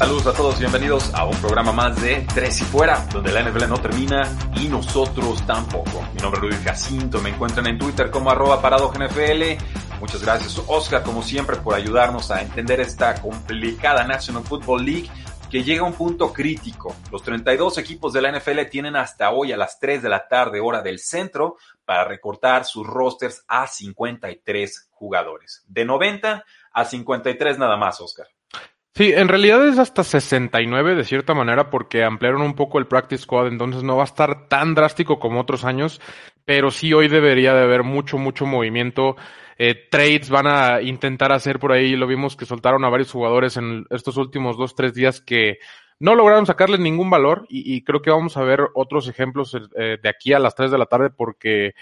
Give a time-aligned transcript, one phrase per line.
[0.00, 3.68] Saludos a todos, bienvenidos a un programa más de Tres y Fuera, donde la NFL
[3.68, 4.22] no termina
[4.56, 6.00] y nosotros tampoco.
[6.14, 9.62] Mi nombre es Rudy Jacinto, me encuentran en Twitter como arroba NFL.
[10.00, 15.10] Muchas gracias Oscar, como siempre, por ayudarnos a entender esta complicada National Football League
[15.50, 16.96] que llega a un punto crítico.
[17.12, 20.60] Los 32 equipos de la NFL tienen hasta hoy a las 3 de la tarde
[20.60, 25.62] hora del centro para recortar sus rosters a 53 jugadores.
[25.68, 28.28] De 90 a 53 nada más, Oscar.
[28.94, 33.22] Sí, en realidad es hasta 69 de cierta manera porque ampliaron un poco el practice
[33.22, 36.00] squad, entonces no va a estar tan drástico como otros años,
[36.44, 39.16] pero sí hoy debería de haber mucho, mucho movimiento.
[39.58, 43.56] Eh, trades van a intentar hacer por ahí, lo vimos que soltaron a varios jugadores
[43.56, 45.58] en estos últimos dos, tres días que
[46.00, 50.08] no lograron sacarle ningún valor y, creo que vamos a ver otros ejemplos eh, de
[50.08, 51.74] aquí a las 3 de la tarde porque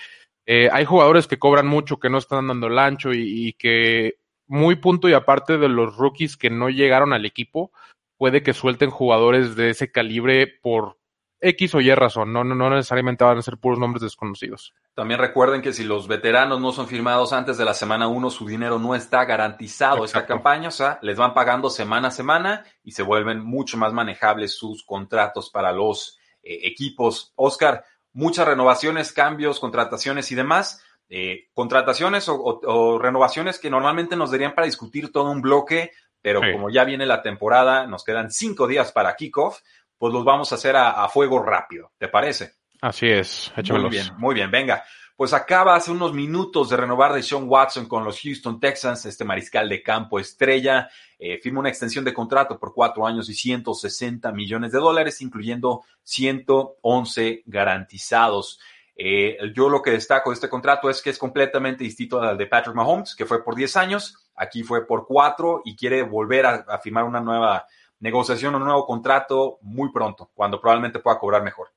[0.44, 4.16] eh, hay jugadores que cobran mucho, que no están dando el ancho y, y que
[4.48, 7.70] muy punto y aparte de los rookies que no llegaron al equipo,
[8.16, 10.98] puede que suelten jugadores de ese calibre por
[11.40, 14.74] X o Y razón, no, no, necesariamente van a ser puros nombres desconocidos.
[14.94, 18.46] También recuerden que si los veteranos no son firmados antes de la semana 1, su
[18.46, 22.90] dinero no está garantizado esta campaña, o sea, les van pagando semana a semana y
[22.90, 27.32] se vuelven mucho más manejables sus contratos para los eh, equipos.
[27.36, 30.82] Oscar, muchas renovaciones, cambios, contrataciones y demás.
[31.10, 36.68] Eh, contrataciones o, renovaciones que normalmente nos darían para discutir todo un bloque, pero como
[36.68, 39.60] ya viene la temporada, nos quedan cinco días para kickoff,
[39.96, 42.52] pues los vamos a hacer a, fuego rápido, ¿te parece?
[42.80, 44.84] Así es, Muy bien, muy bien, venga.
[45.16, 49.24] Pues acaba hace unos minutos de renovar de Sean Watson con los Houston Texans, este
[49.24, 54.30] mariscal de campo estrella, eh, firma una extensión de contrato por cuatro años y 160
[54.30, 58.60] millones de dólares, incluyendo 111 garantizados.
[59.00, 62.48] Eh, yo lo que destaco de este contrato es que es completamente distinto al de
[62.48, 66.78] Patrick Mahomes, que fue por 10 años, aquí fue por 4 y quiere volver a,
[66.80, 67.64] firmar una nueva
[68.00, 71.68] negociación, un nuevo contrato muy pronto, cuando probablemente pueda cobrar mejor.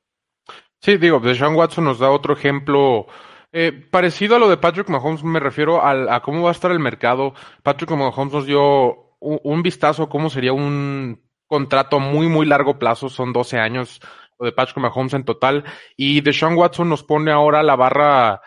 [0.79, 3.05] Sí, digo, Deshaun Watson nos da otro ejemplo
[3.51, 6.79] eh, parecido a lo de Patrick Mahomes, me refiero a, cómo va a estar el
[6.79, 7.35] mercado.
[7.61, 12.79] Patrick Mahomes nos dio un, un vistazo a cómo sería un contrato muy, muy largo
[12.79, 13.99] plazo, son 12 años,
[14.41, 15.63] de Patrick Mahomes en total.
[15.95, 18.41] Y Deshaun Watson nos pone ahora la barra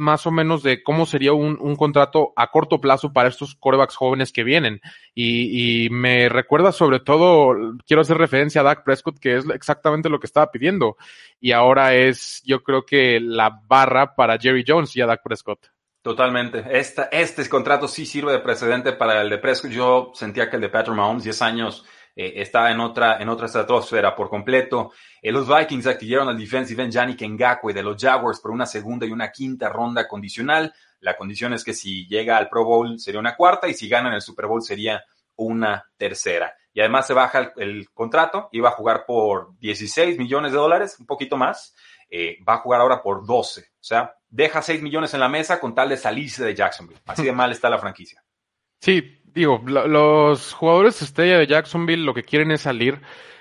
[0.00, 3.96] más o menos de cómo sería un, un contrato a corto plazo para estos corebacks
[3.96, 4.80] jóvenes que vienen.
[5.14, 7.54] Y, me recuerda sobre todo,
[7.86, 10.96] quiero hacer referencia a Dak Prescott, que es exactamente lo que estaba pidiendo.
[11.38, 15.68] Y ahora es, yo creo que la barra para Jerry Jones y a Dak Prescott.
[16.00, 16.64] Totalmente.
[16.70, 19.70] Esta, este contrato sí sirve de precedente para el de Prescott.
[19.70, 21.84] Yo sentía que el de Patrick Mahomes, 10 años,
[22.22, 24.92] eh, está en otra, en otra estratosfera por completo.
[25.22, 29.06] Eh, los Vikings adquirieron al defensive end Yannick Ngakwe de los Jaguars por una segunda
[29.06, 30.74] y una quinta ronda condicional.
[31.00, 34.12] La condición es que si llega al Pro Bowl sería una cuarta y si ganan
[34.12, 35.02] el Super Bowl sería
[35.36, 36.54] una tercera.
[36.74, 41.06] Y además se baja el, contrato, iba a jugar por 16 millones de dólares, un
[41.06, 41.74] poquito más,
[42.10, 43.62] eh, va a jugar ahora por 12.
[43.62, 47.00] O sea, deja 6 millones en la mesa con tal de salirse de Jacksonville.
[47.06, 48.22] Así de mal está la franquicia.
[48.78, 53.00] Sí, digo, los jugadores estrella de Jacksonville lo que quieren es salir.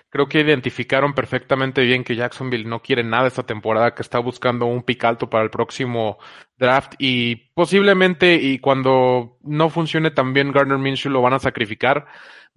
[0.09, 4.65] Creo que identificaron perfectamente bien que Jacksonville no quiere nada esta temporada, que está buscando
[4.65, 6.17] un pic alto para el próximo
[6.57, 12.07] draft y posiblemente y cuando no funcione también Gardner Minshew lo van a sacrificar.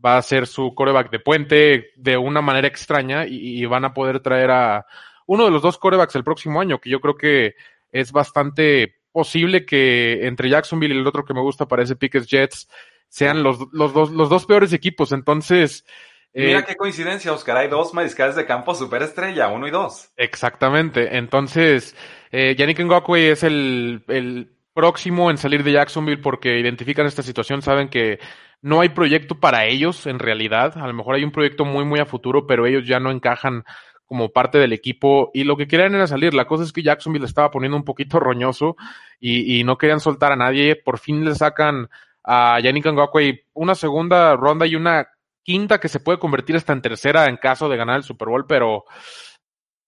[0.05, 4.21] Va a ser su coreback de puente de una manera extraña y, van a poder
[4.21, 4.87] traer a
[5.27, 7.55] uno de los dos corebacks el próximo año, que yo creo que
[7.93, 12.69] es bastante posible que entre Jacksonville y el otro que me gusta parece Pickens Jets
[13.13, 15.13] sean los, los, dos, los dos peores equipos.
[15.13, 15.85] Entonces.
[16.33, 17.59] Mira eh, qué coincidencia, Oscar.
[17.59, 20.11] Hay dos mariscales de campo superestrella, uno y dos.
[20.17, 21.19] Exactamente.
[21.19, 21.95] Entonces,
[22.31, 27.61] eh, Yannick Ngakwe es el, el próximo en salir de Jacksonville porque identifican esta situación,
[27.61, 28.19] saben que
[28.63, 30.79] no hay proyecto para ellos en realidad.
[30.79, 33.65] A lo mejor hay un proyecto muy, muy a futuro, pero ellos ya no encajan
[34.07, 36.33] como parte del equipo y lo que querían era salir.
[36.33, 38.77] La cosa es que Jacksonville estaba poniendo un poquito roñoso
[39.21, 40.77] y, y no querían soltar a nadie.
[40.77, 41.91] Por fin le sacan
[42.25, 45.09] a Yannick Ngakwe una segunda ronda y una
[45.43, 48.47] quinta que se puede convertir hasta en tercera en caso de ganar el Super Bowl,
[48.47, 48.85] pero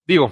[0.05, 0.31] digo,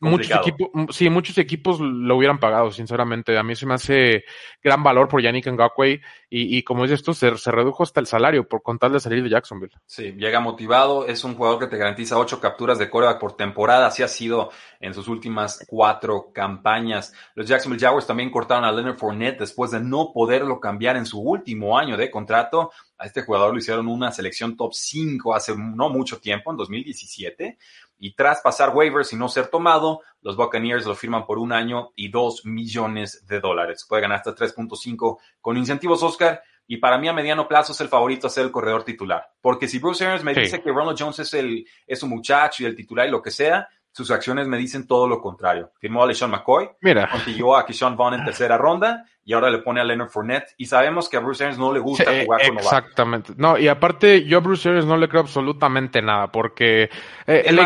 [0.00, 3.36] muchos equipos, sí, muchos equipos lo hubieran pagado, sinceramente.
[3.38, 4.24] A mí se me hace
[4.62, 6.00] gran valor por Yannick Ngakwe
[6.30, 9.22] y, y como dices esto, se, se, redujo hasta el salario por contar de salir
[9.22, 9.72] de Jacksonville.
[9.86, 13.86] Sí, llega motivado, es un jugador que te garantiza ocho capturas de coreback por temporada,
[13.86, 14.50] así ha sido
[14.80, 17.12] en sus últimas cuatro campañas.
[17.34, 21.20] Los Jacksonville Jaguars también cortaron a Leonard Fournette después de no poderlo cambiar en su
[21.20, 22.70] último año de contrato.
[22.98, 27.58] A este jugador lo hicieron una selección top 5 hace no mucho tiempo, en 2017
[27.98, 31.92] y tras pasar waivers y no ser tomado, los Buccaneers lo firman por un año
[31.94, 33.86] y dos millones de dólares.
[33.88, 36.42] Puede ganar hasta 3.5 con incentivos Oscar.
[36.66, 39.26] Y para mí a mediano plazo es el favorito a ser el corredor titular.
[39.40, 42.66] Porque si Bruce Arians me dice que Ronald Jones es, el, es un muchacho y
[42.66, 45.70] el titular y lo que sea, sus acciones me dicen todo lo contrario.
[45.78, 47.08] Firmó a LeSean McCoy, Mira.
[47.08, 50.52] consiguió a Keyshawn Vaughn en tercera ronda y ahora le pone a Leonard Fournette.
[50.58, 53.34] Y sabemos que a Bruce Arians no le gusta jugar con Exactamente.
[53.36, 56.90] No, y aparte, yo a Bruce Arians no le creo absolutamente nada porque
[57.24, 57.60] eh, él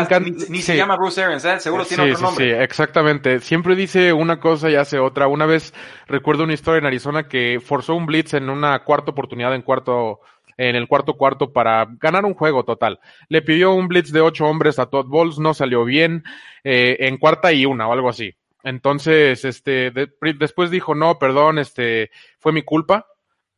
[0.49, 1.59] Ni, se llama Bruce Arians, ¿eh?
[1.59, 2.45] seguro tiene otro nombre.
[2.45, 3.39] Sí, exactamente.
[3.39, 5.27] Siempre dice una cosa y hace otra.
[5.27, 5.73] Una vez
[6.05, 10.19] recuerdo una historia en Arizona que forzó un blitz en una cuarta oportunidad, en cuarto
[10.59, 12.99] en el cuarto cuarto para ganar un juego total.
[13.29, 16.25] Le pidió un blitz de ocho hombres a Todd Bowles, no salió bien,
[16.65, 18.35] eh, en cuarta y una o algo así.
[18.63, 19.89] Entonces, este,
[20.37, 23.07] después dijo, no, perdón, este, fue mi culpa.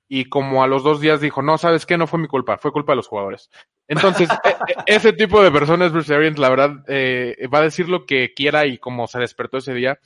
[0.07, 1.97] Y como a los dos días dijo, no, ¿sabes qué?
[1.97, 3.49] No fue mi culpa, fue culpa de los jugadores.
[3.87, 7.89] Entonces, e, e, ese tipo de personas, Bruce Arians, la verdad, eh, va a decir
[7.89, 9.99] lo que quiera y como se despertó ese día.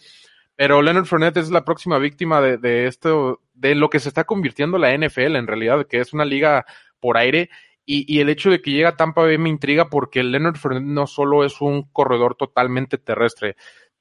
[0.56, 4.26] Pero Leonard Fournette es la próxima víctima de, de esto, de lo que se está
[4.26, 6.66] convirtiendo la NFL en realidad, que es una liga
[7.00, 7.50] por aire.
[7.88, 11.06] Y, el hecho de que llega a Tampa Bay me intriga porque Leonard Fournette no
[11.06, 13.58] solo es un corredor totalmente terrestre,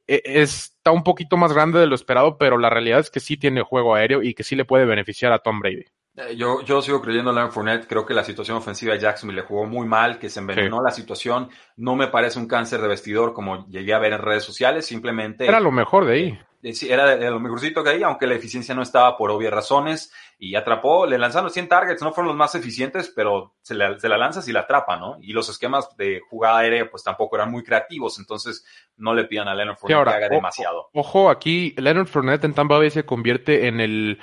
[0.06, 3.36] e, está un poquito más grande de lo esperado, pero la realidad es que sí
[3.36, 5.84] tiene juego aéreo y que sí le puede beneficiar a Tom Brady.
[6.16, 7.86] Eh, yo, yo sigo creyendo en Leonard Fournette.
[7.86, 10.90] Creo que la situación ofensiva de Jacksonville le jugó muy mal, que se envenenó la
[10.90, 11.50] situación.
[11.76, 14.86] No me parece un cáncer de vestidor como llegué a ver en redes sociales.
[14.86, 15.46] Simplemente.
[15.46, 16.38] Era lo mejor de ahí.
[16.64, 20.12] Eh, era de, lo mejorcito que hay, aunque la eficiencia no estaba por obvias razones.
[20.38, 24.08] Y atrapó, le lanzaron 100 targets, no fueron los más eficientes, pero se la, se
[24.08, 25.16] la lanzas y la atrapa, ¿no?
[25.20, 28.64] Y los esquemas de jugada aérea, pues tampoco eran muy creativos, entonces
[28.96, 30.88] no le pidan a Leonard Fournette que haga demasiado.
[30.92, 34.18] Ojo, aquí Leonard Fournette en Tampa Bay se convierte en el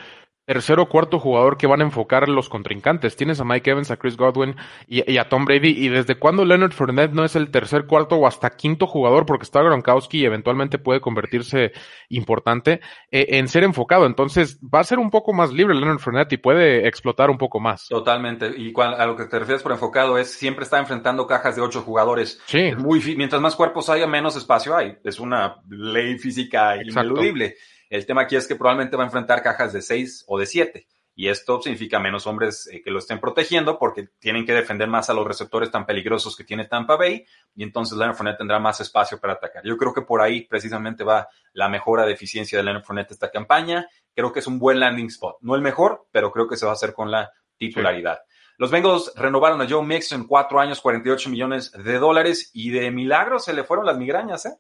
[0.46, 3.16] tercer o cuarto jugador que van a enfocar los contrincantes.
[3.16, 4.56] Tienes a Mike Evans, a Chris Godwin
[4.88, 5.70] y, a Tom Brady.
[5.70, 9.26] ¿Y desde cuándo Leonard Fournette no es el tercer, cuarto o hasta quinto jugador?
[9.26, 11.72] Porque está Gronkowski y eventualmente puede convertirse
[12.10, 14.06] importante eh, en ser enfocado.
[14.06, 17.60] Entonces va a ser un poco más libre Leonard Fournette y puede explotar un poco
[17.60, 17.88] más.
[17.88, 18.52] Totalmente.
[18.58, 21.82] Y a lo que te refieres por enfocado es siempre está enfrentando cajas de ocho
[21.82, 22.42] jugadores.
[22.46, 22.72] Sí.
[22.78, 24.98] muy, mientras más cuerpos haya, menos espacio hay.
[25.04, 27.56] Es una ley física ineludible.
[27.92, 30.88] El tema aquí es que probablemente va a enfrentar cajas de 6 o de 7.
[31.14, 35.10] Y esto significa menos hombres eh, que lo estén protegiendo porque tienen que defender más
[35.10, 38.80] a los receptores tan peligrosos que tiene Tampa Bay y entonces Leonard Fournette tendrá más
[38.80, 39.62] espacio para atacar.
[39.66, 43.30] Yo creo que por ahí precisamente va la mejora de eficiencia de Leonard Fournette esta
[43.30, 43.90] campaña.
[44.16, 45.40] Creo que es un buen landing spot.
[45.42, 48.22] No el mejor, pero creo que se va a hacer con la titularidad.
[48.58, 53.38] Los Bengals renovaron a Joe Mixon cuatro años, 48 millones de dólares y de milagro
[53.38, 54.56] se le fueron las migrañas, ¿eh?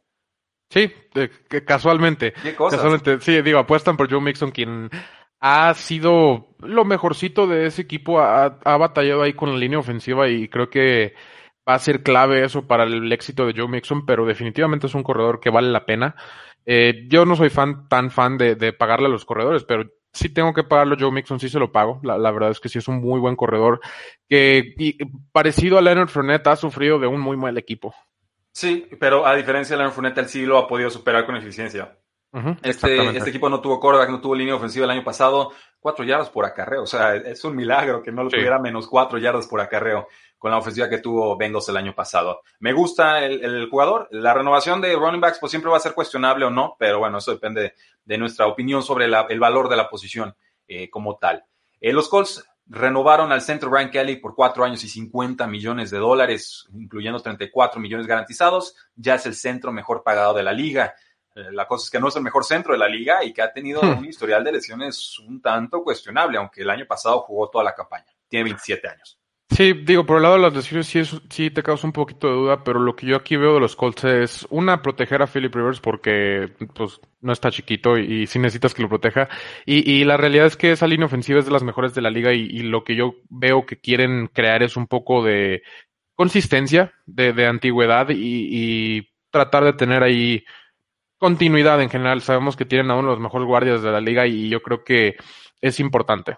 [0.71, 0.89] Sí,
[1.65, 2.31] casualmente.
[2.41, 2.79] ¿Qué cosas?
[2.79, 4.89] Casualmente, sí, digo, apuestan por Joe Mixon, quien
[5.41, 10.47] ha sido lo mejorcito de ese equipo, ha, batallado ahí con la línea ofensiva y
[10.47, 11.13] creo que
[11.67, 15.03] va a ser clave eso para el éxito de Joe Mixon, pero definitivamente es un
[15.03, 16.15] corredor que vale la pena.
[16.65, 20.53] Eh, yo no soy fan, tan fan de, pagarle a los corredores, pero sí tengo
[20.53, 21.99] que pagarlo Joe Mixon, sí se lo pago.
[22.03, 23.81] La, verdad es que sí es un muy buen corredor
[24.29, 24.73] que
[25.33, 27.93] parecido a Leonard Fournette ha sufrido de un muy mal equipo.
[28.53, 31.97] Sí, pero a diferencia de Leonard Fournette, él sí lo ha podido superar con eficiencia.
[32.63, 36.29] este, este equipo no tuvo quarterback, no tuvo línea ofensiva el año pasado, cuatro yardas
[36.29, 36.83] por acarreo.
[36.83, 40.51] O sea, es un milagro que no lo tuviera menos cuatro yardas por acarreo con
[40.51, 42.41] la ofensiva que tuvo Bengals el año pasado.
[42.59, 44.07] Me gusta el, jugador.
[44.11, 47.19] La renovación de running backs pues siempre va a ser cuestionable o no, pero bueno,
[47.19, 50.35] eso depende de nuestra opinión sobre el valor de la posición
[50.67, 51.45] eh, como tal.
[51.79, 52.43] Eh, los Colts
[52.73, 57.81] Renovaron al centro Brian Kelly por cuatro años y 50 millones de dólares, incluyendo 34
[57.81, 58.77] millones garantizados.
[58.95, 60.95] Ya es el centro mejor pagado de la liga.
[61.35, 63.41] Eh, la cosa es que no es el mejor centro de la liga y que
[63.41, 63.97] ha tenido hmm.
[63.97, 68.07] un historial de lesiones un tanto cuestionable, aunque el año pasado jugó toda la campaña.
[68.29, 69.19] Tiene 27 años.
[69.51, 72.33] Sí, digo, por el lado de las lesiones sí, sí te causa un poquito de
[72.35, 75.53] duda, pero lo que yo aquí veo de los Colts es, una, proteger a Philip
[75.53, 79.27] Rivers porque pues no está chiquito y, sí necesitas que lo proteja.
[79.65, 82.09] Y, y, la realidad es que esa línea ofensiva es de las mejores de la
[82.09, 85.63] liga y, lo que yo veo que quieren crear es un poco de
[86.15, 90.45] consistencia, de, de antigüedad y, y tratar de tener ahí
[91.17, 92.21] continuidad en general.
[92.21, 94.85] Sabemos que tienen a uno de los mejores guardias de la liga y yo creo
[94.85, 95.17] que
[95.59, 96.37] es importante.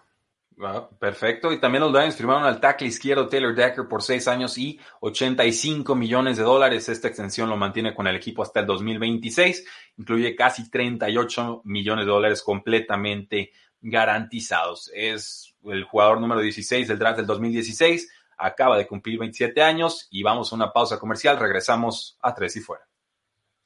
[0.99, 1.51] Perfecto.
[1.51, 5.95] Y también los Lions firmaron al tackle izquierdo Taylor Decker por seis años y 85
[5.95, 6.89] millones de dólares.
[6.89, 9.65] Esta extensión lo mantiene con el equipo hasta el 2026.
[9.97, 13.51] Incluye casi 38 millones de dólares completamente
[13.81, 14.89] garantizados.
[14.93, 18.11] Es el jugador número 16 del draft del 2016.
[18.37, 21.37] Acaba de cumplir 27 años y vamos a una pausa comercial.
[21.37, 22.87] Regresamos a tres y fuera.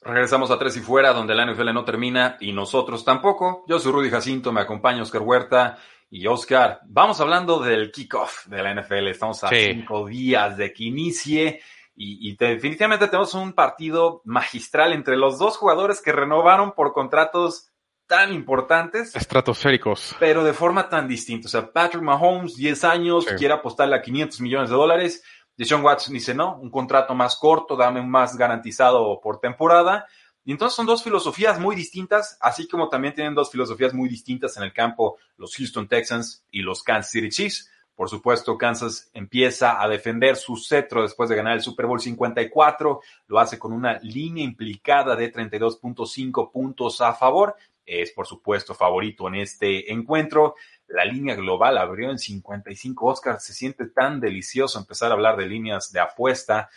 [0.00, 3.64] Regresamos a tres y fuera, donde la NFL no termina y nosotros tampoco.
[3.66, 5.78] Yo soy Rudy Jacinto, me acompaña Oscar Huerta
[6.10, 6.80] y Oscar.
[6.86, 9.08] Vamos hablando del kickoff de la NFL.
[9.08, 11.60] Estamos a cinco días de que inicie
[11.94, 17.70] y, y definitivamente tenemos un partido magistral entre los dos jugadores que renovaron por contratos
[18.08, 19.14] tan importantes.
[19.14, 20.16] Estratosféricos.
[20.18, 21.46] Pero de forma tan distinta.
[21.46, 25.22] O sea, Patrick Mahomes, 10 años, quiere apostarle a 500 millones de dólares.
[25.56, 30.06] Deshaun Watson dice, no, un contrato más corto, dame un más garantizado por temporada.
[30.48, 34.56] Y entonces son dos filosofías muy distintas, así como también tienen dos filosofías muy distintas
[34.56, 37.70] en el campo los Houston Texans y los Kansas City Chiefs.
[37.94, 43.02] Por supuesto, Kansas empieza a defender su cetro después de ganar el Super Bowl 54.
[43.26, 47.54] Lo hace con una línea implicada de 32.5 puntos a favor
[47.88, 50.54] es por supuesto favorito en este encuentro.
[50.88, 53.06] La línea global abrió en 55.
[53.06, 56.70] Oscar, se siente tan delicioso empezar a hablar de líneas de apuesta.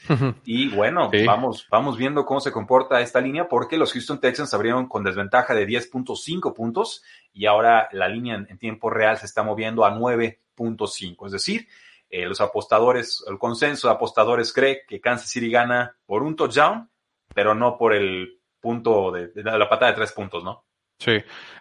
[0.44, 4.88] Y bueno, vamos, vamos viendo cómo se comporta esta línea porque los Houston Texans abrieron
[4.88, 9.86] con desventaja de 10.5 puntos y ahora la línea en, tiempo real se está moviendo
[9.86, 11.26] a 9.5.
[11.28, 11.68] Es decir,
[12.10, 16.90] eh, los apostadores, el consenso de apostadores cree que Kansas City gana por un touchdown,
[17.34, 20.66] pero no por el punto de, de la patada de tres puntos, ¿no?
[21.02, 21.14] Sí.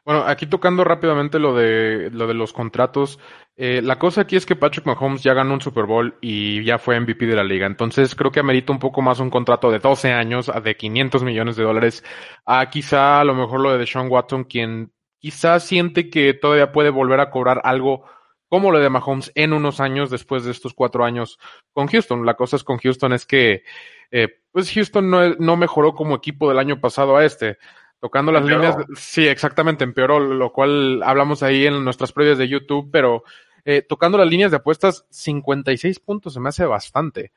[0.04, 3.18] Bueno, aquí tocando rápidamente lo de, lo de los contratos,
[3.56, 6.78] eh, la cosa aquí es que Patrick Mahomes ya ganó un Super Bowl y ya
[6.78, 7.66] fue MVP de la liga.
[7.66, 11.56] Entonces creo que amerita un poco más un contrato de 12 años, de 500 millones
[11.56, 12.04] de dólares,
[12.44, 16.90] a quizá a lo mejor lo de Deshaun Watson, quien quizá siente que todavía puede
[16.90, 18.04] volver a cobrar algo
[18.48, 21.38] como lo de Mahomes en unos años después de estos cuatro años
[21.72, 22.26] con Houston.
[22.26, 23.62] La cosa es con Houston es que
[24.10, 27.56] eh, pues Houston no, no mejoró como equipo del año pasado a este.
[28.00, 32.88] Tocando las líneas, sí, exactamente, empeoró, lo cual hablamos ahí en nuestras previas de YouTube,
[32.90, 33.24] pero
[33.64, 37.32] eh, tocando las líneas de apuestas, 56 puntos se me hace bastante.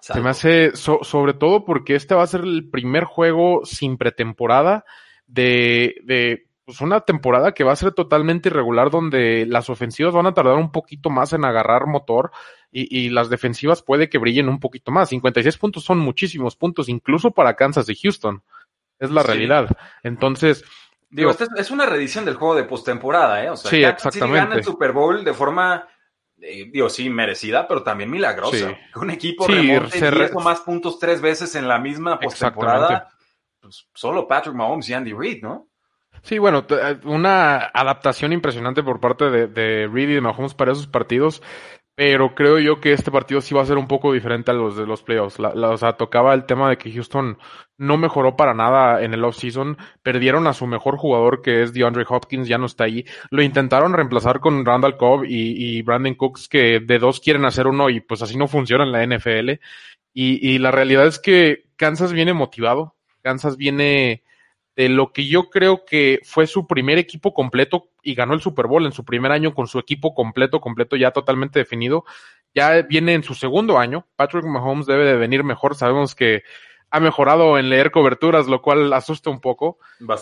[0.00, 4.84] Se me hace, sobre todo porque este va a ser el primer juego sin pretemporada
[5.26, 10.26] de, de pues una temporada que va a ser totalmente irregular, donde las ofensivas van
[10.26, 12.32] a tardar un poquito más en agarrar motor
[12.72, 15.10] y, y las defensivas puede que brillen un poquito más.
[15.10, 18.42] 56 puntos son muchísimos puntos, incluso para Kansas y Houston.
[19.00, 19.68] Es la realidad.
[20.02, 20.62] Entonces.
[21.08, 23.50] Digo, es una reedición del juego de postemporada, ¿eh?
[23.50, 24.38] O sea, sí, exactamente.
[24.38, 25.88] gana el Super Bowl de forma,
[26.40, 28.76] eh, digo, sí, merecida, pero también milagrosa.
[28.94, 33.08] Un equipo remonte o más puntos tres veces en la misma postemporada.
[33.58, 35.68] Pues solo Patrick Mahomes y Andy Reid, ¿no?
[36.22, 40.72] Sí, bueno, eh, una adaptación impresionante por parte de, de Reid y de Mahomes para
[40.72, 41.42] esos partidos
[42.00, 44.74] pero creo yo que este partido sí va a ser un poco diferente a los
[44.74, 45.38] de los playoffs.
[45.38, 47.36] o sea, tocaba el tema de que Houston
[47.76, 49.76] no mejoró para nada en el offseason.
[50.02, 53.04] Perdieron a su mejor jugador, que es DeAndre Hopkins, ya no está ahí.
[53.30, 57.90] Lo intentaron reemplazar con Randall Cobb y, Brandon Cooks, que de dos quieren hacer uno
[57.90, 59.60] y pues así no funciona en la NFL.
[60.14, 62.94] Y, y la realidad es que Kansas viene motivado.
[63.20, 64.22] Kansas viene
[64.76, 68.66] de lo que yo creo que fue su primer equipo completo y ganó el Super
[68.66, 72.04] Bowl en su primer año con su equipo completo, completo ya totalmente definido.
[72.54, 74.06] Ya viene en su segundo año.
[74.16, 75.74] Patrick Mahomes debe de venir mejor.
[75.74, 76.42] Sabemos que
[76.90, 79.78] ha mejorado en leer coberturas, lo cual asusta un poco.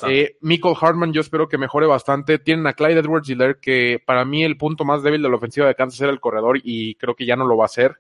[0.07, 2.39] Eh, Michael Hartman, yo espero que mejore bastante.
[2.39, 5.67] Tienen a Clyde Edwards Hiller, que para mí el punto más débil de la ofensiva
[5.67, 7.97] de Kansas era el corredor y creo que ya no lo va a hacer.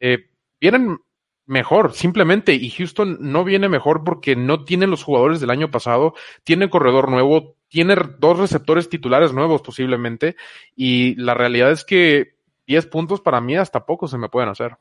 [0.00, 0.28] Eh,
[0.60, 0.98] vienen
[1.46, 2.54] mejor, simplemente.
[2.54, 7.10] Y Houston no viene mejor porque no tiene los jugadores del año pasado, tiene corredor
[7.10, 10.36] nuevo, tiene dos receptores titulares nuevos posiblemente.
[10.76, 12.34] Y la realidad es que
[12.66, 14.76] 10 puntos para mí hasta poco se me pueden hacer.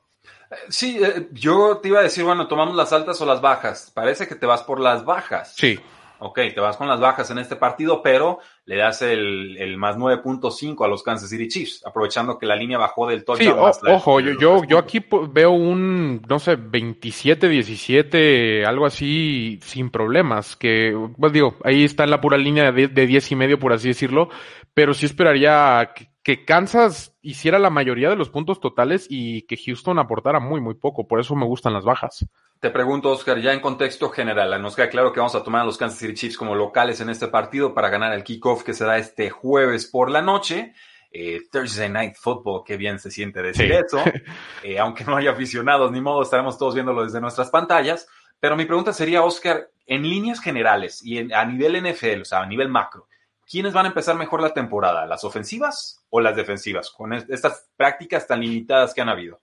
[0.69, 3.91] Sí, eh, yo te iba a decir, bueno, tomamos las altas o las bajas.
[3.93, 5.53] Parece que te vas por las bajas.
[5.55, 5.79] Sí.
[6.19, 9.95] Ok, te vas con las bajas en este partido, pero le das el, el más
[9.95, 13.73] 9.5 a los Kansas City Chiefs, aprovechando que la línea bajó del touchdown.
[13.73, 20.57] Sí, ojo, yo, yo, yo aquí veo un, no sé, 27-17, algo así, sin problemas,
[20.57, 23.71] que, pues digo, ahí está en la pura línea de, de 10 y medio, por
[23.71, 24.27] así decirlo,
[24.73, 29.57] pero sí esperaría que, que Kansas hiciera la mayoría de los puntos totales y que
[29.57, 31.07] Houston aportara muy, muy poco.
[31.07, 32.25] Por eso me gustan las bajas.
[32.59, 35.65] Te pregunto, Oscar, ya en contexto general, nos queda claro que vamos a tomar a
[35.65, 38.83] los Kansas City Chiefs como locales en este partido para ganar el kickoff que se
[38.83, 40.73] da este jueves por la noche.
[41.11, 44.03] Eh, Thursday Night Football, qué bien se siente decir eso.
[44.63, 48.07] Eh, aunque no haya aficionados, ni modo, estaremos todos viéndolo desde nuestras pantallas.
[48.41, 52.45] Pero mi pregunta sería, Oscar, en líneas generales y a nivel NFL, o sea, a
[52.45, 53.07] nivel macro,
[53.49, 55.05] ¿quiénes van a empezar mejor la temporada?
[55.05, 56.91] ¿Las ofensivas o las defensivas?
[56.91, 59.41] Con estas prácticas tan limitadas que han habido.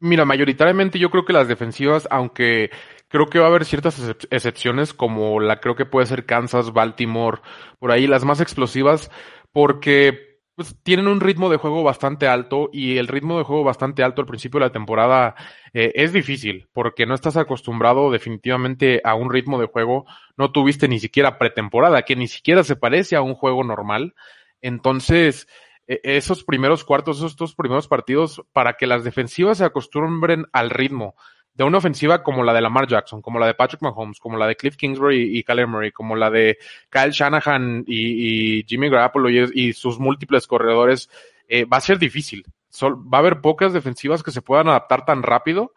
[0.00, 2.70] Mira, mayoritariamente yo creo que las defensivas, aunque
[3.08, 3.98] creo que va a haber ciertas
[4.30, 7.40] excepciones, como la creo que puede ser Kansas, Baltimore,
[7.78, 9.10] por ahí las más explosivas,
[9.52, 14.02] porque pues, tienen un ritmo de juego bastante alto y el ritmo de juego bastante
[14.02, 15.34] alto al principio de la temporada
[15.72, 20.06] eh, es difícil, porque no estás acostumbrado definitivamente a un ritmo de juego,
[20.36, 24.14] no tuviste ni siquiera pretemporada, que ni siquiera se parece a un juego normal.
[24.62, 25.48] Entonces,
[25.86, 30.70] e-, esos primeros cuartos, esos dos primeros partidos, para que las defensivas se acostumbren al
[30.70, 31.16] ritmo
[31.54, 34.46] de una ofensiva como la de Lamar Jackson, como la de Patrick Mahomes, como la
[34.46, 36.58] de Cliff Kingsbury y Kyler Murray, como la de
[36.90, 41.08] Kyle Shanahan y, Jimmy Garoppolo y, sus múltiples corredores,
[41.48, 42.44] eh, va a ser difícil.
[42.82, 45.72] va a haber pocas defensivas que se puedan adaptar tan rápido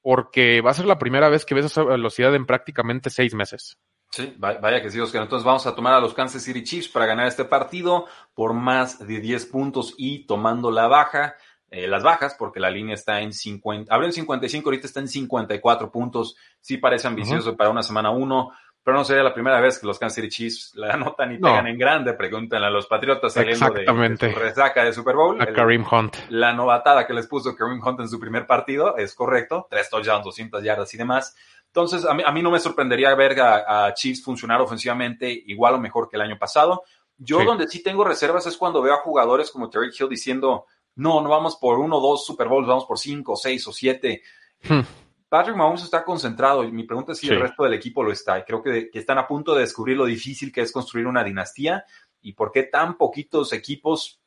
[0.00, 3.76] porque va a ser la primera vez que ves esa velocidad en prácticamente seis meses.
[4.10, 5.22] Sí, vaya que sí, Oscar.
[5.22, 9.06] Entonces vamos a tomar a los Kansas City Chiefs para ganar este partido por más
[9.06, 11.36] de 10 puntos y tomando la baja,
[11.70, 15.08] eh, las bajas, porque la línea está en 50, abrió en 55, ahorita está en
[15.08, 16.36] 54 puntos.
[16.60, 19.98] Sí parece ambicioso para una semana 1, pero no sería la primera vez que los
[19.98, 22.14] Kansas City Chiefs la anotan y pegan en grande.
[22.14, 25.40] Pregúntenle a los Patriotas saliendo de, de, su resaca de Super Bowl.
[25.42, 26.16] A Kareem Hunt.
[26.30, 29.66] La novatada que les puso Kareem Hunt en su primer partido es correcto.
[29.68, 31.36] Tres touchdowns, 200 yardas y demás.
[31.66, 35.78] Entonces, a mí, a mí no me sorprendería ver a, Chiefs funcionar ofensivamente igual o
[35.78, 36.82] mejor que el año pasado.
[37.18, 40.66] Yo donde sí tengo reservas es cuando veo a jugadores como Terry Hill diciendo,
[40.98, 44.22] no, no vamos por uno o dos Super Bowls, vamos por cinco, seis o siete.
[44.68, 44.80] Hmm.
[45.28, 48.44] Patrick Mahomes está concentrado y mi pregunta es si el resto del equipo lo está.
[48.44, 51.84] Creo que, que, están a punto de descubrir lo difícil que es construir una dinastía
[52.20, 54.20] y por qué tan poquitos equipos,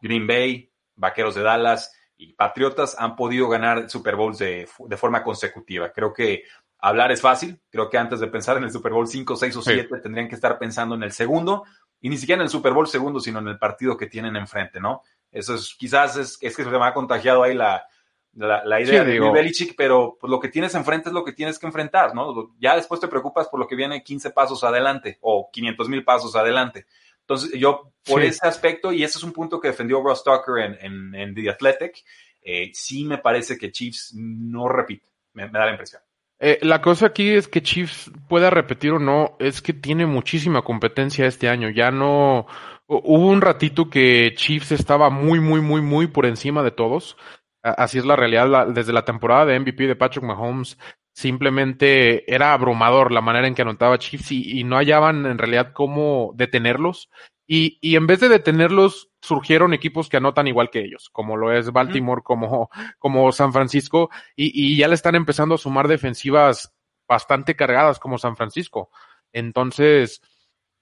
[0.00, 5.24] Green Bay, Vaqueros de Dallas y Patriotas, han podido ganar Super Bowls de, de forma
[5.24, 5.92] consecutiva.
[5.92, 6.44] Creo que
[6.78, 7.60] hablar es fácil.
[7.70, 10.34] Creo que antes de pensar en el Super Bowl 5, 6 o 7, tendrían que
[10.34, 11.64] estar pensando en el segundo,
[12.00, 14.80] y ni siquiera en el Super Bowl segundo, sino en el partido que tienen enfrente,
[14.80, 15.02] ¿no?
[15.34, 17.84] Eso es, quizás es, es que se me ha contagiado ahí la,
[18.32, 21.66] la, idea de Belichick, pero pues, lo que tienes enfrente es lo que tienes que
[21.66, 22.54] enfrentar, ¿no?
[22.58, 26.34] Ya después te preocupas por lo que viene 15 pasos adelante o 500 mil pasos
[26.36, 26.86] adelante.
[27.20, 31.14] Entonces, yo, por ese aspecto, y ese es un punto que defendió Ross Tucker en,
[31.14, 32.04] en, The Athletic,
[32.42, 36.02] eh, sí me parece que Chiefs no repite, me da la impresión.
[36.40, 40.62] Eh, la cosa aquí es que Chiefs pueda repetir o no, es que tiene muchísima
[40.62, 41.70] competencia este año.
[41.70, 42.46] Ya no.
[42.86, 47.16] Hubo un ratito que Chiefs estaba muy, muy, muy, muy por encima de todos.
[47.62, 48.68] Así es la realidad.
[48.68, 50.78] desde la temporada de MVP de Patrick Mahomes,
[51.14, 56.32] simplemente era abrumador la manera en que anotaba Chiefs y no hallaban en realidad cómo
[56.34, 57.08] detenerlos.
[57.46, 61.52] Y, y en vez de detenerlos, surgieron equipos que anotan igual que ellos, como lo
[61.52, 66.72] es Baltimore, como, como San Francisco, y, y ya le están empezando a sumar defensivas
[67.06, 68.90] bastante cargadas como San Francisco.
[69.32, 70.22] Entonces,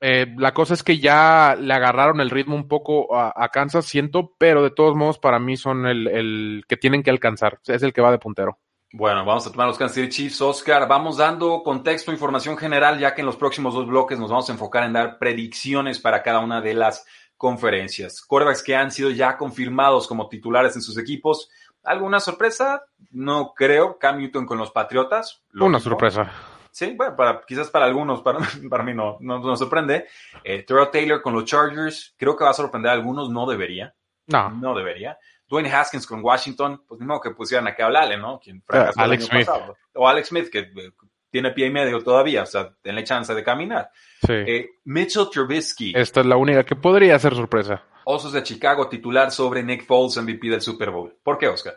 [0.04, 3.86] eh, la cosa es que ya le agarraron el ritmo un poco a, a, Kansas,
[3.86, 7.84] siento, pero de todos modos para mí son el, el que tienen que alcanzar, es
[7.84, 8.58] el que va de puntero.
[8.94, 10.88] Bueno, vamos a tomar los Kansas City Chiefs, Oscar.
[10.88, 14.52] Vamos dando contexto, información general, ya que en los próximos dos bloques nos vamos a
[14.52, 18.22] enfocar en dar predicciones para cada una de las conferencias.
[18.22, 21.48] Quarterbacks que han sido ya confirmados como titulares en sus equipos.
[21.84, 22.82] ¿Alguna sorpresa?
[23.12, 23.98] No creo.
[23.98, 25.42] Cam Newton con los Patriotas.
[25.54, 26.30] Una sorpresa.
[26.72, 28.38] Sí, bueno, para, quizás para algunos, para,
[28.70, 30.06] para mí no, no nos sorprende.
[30.42, 32.14] Eh, Terrell Taylor con los Chargers.
[32.16, 33.94] Creo que va a sorprender a algunos, no debería.
[34.26, 34.50] No.
[34.50, 35.18] No debería.
[35.46, 38.40] Dwayne Haskins con Washington, pues mismo que pusieran a que hablarle, ¿no?
[38.40, 39.48] Quien fracasó Alex Smith.
[39.92, 40.92] O Alex Smith, que eh,
[41.30, 43.90] tiene pie y medio todavía, o sea, tiene chance de caminar.
[44.26, 44.32] Sí.
[44.32, 45.92] Eh, Mitchell Trubisky.
[45.94, 47.84] Esta es la única que podría ser sorpresa.
[48.06, 51.14] Osos de Chicago titular sobre Nick Foles, MVP del Super Bowl.
[51.22, 51.74] ¿Por qué, Oscar?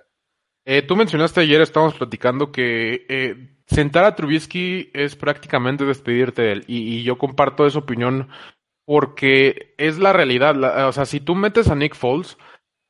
[0.64, 6.64] Eh, tú mencionaste ayer, estábamos platicando que sentar a Trubisky es prácticamente despedirte de él.
[6.68, 8.30] Y, yo comparto esa opinión
[8.86, 10.88] porque es la realidad.
[10.88, 12.38] o sea, si tú metes a Nick Foles,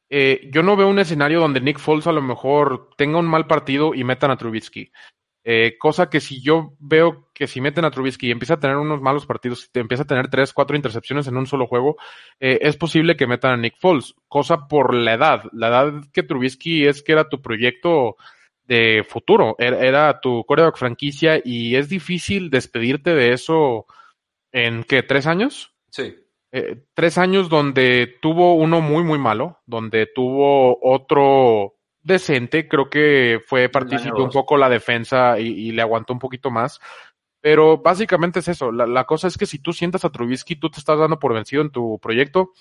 [0.09, 3.47] eh, yo no veo un escenario donde Nick Foles a lo mejor tenga un mal
[3.47, 4.91] partido y metan a Trubisky.
[5.47, 8.77] Eh, cosa que si yo veo que si meten a Trubisky y empieza a tener
[8.77, 11.97] unos malos partidos, empieza a tener tres, cuatro intercepciones en un solo juego,
[12.39, 14.15] eh, es posible que metan a Nick Foles.
[14.27, 15.43] Cosa por la edad.
[15.53, 18.15] La edad que Trubisky es que era tu proyecto
[18.67, 23.85] de futuro, era, era tu coreback franquicia y es difícil despedirte de eso
[24.51, 25.03] en, ¿qué?
[25.03, 25.73] ¿Tres años?
[25.89, 26.15] Sí.
[26.51, 33.41] Eh, tres años donde tuvo uno muy, muy malo, donde tuvo otro decente, creo que
[33.45, 36.79] fue participó un poco la defensa y, le aguantó un poquito más.
[37.41, 38.71] Pero básicamente es eso.
[38.71, 41.61] La, cosa es que si tú sientas a Trubisky, tú te estás dando por vencido
[41.61, 42.53] en tu proyecto.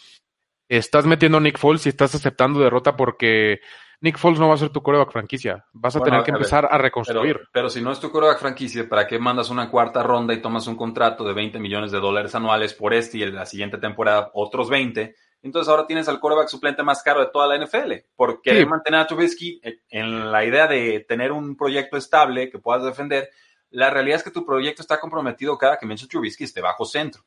[0.69, 3.61] Estás metiendo a Nick Foles y estás aceptando derrota porque
[4.01, 5.65] Nick Foles no va a ser tu coreback franquicia.
[5.73, 7.41] Vas a tener que empezar a reconstruir.
[7.53, 10.67] Pero, si no es tu coreback franquicia, ¿para qué mandas una cuarta ronda y tomas
[10.67, 14.31] un contrato de 20 millones de dólares anuales por este y en la siguiente temporada
[14.35, 15.15] otros 20?
[15.43, 17.93] Entonces ahora tienes al coreback suplente más caro de toda la NFL.
[18.17, 23.31] Porque mantener a Trubisky en la idea de tener un proyecto estable que puedas defender,
[23.71, 27.23] la realidad es que tu proyecto está comprometido cada que Mitchell Trubisky esté bajo centro.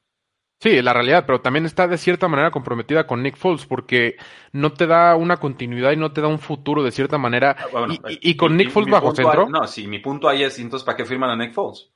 [0.60, 4.16] Sí, la realidad, pero también está de cierta manera comprometida con Nick Foles porque
[4.52, 7.56] no te da una continuidad y no te da un futuro de cierta manera.
[7.76, 9.48] Ah, y, con Nick Foles bajo centro.
[9.50, 11.92] no, sí, mi punto ahí es, entonces, ¿para qué firman a Nick Foles?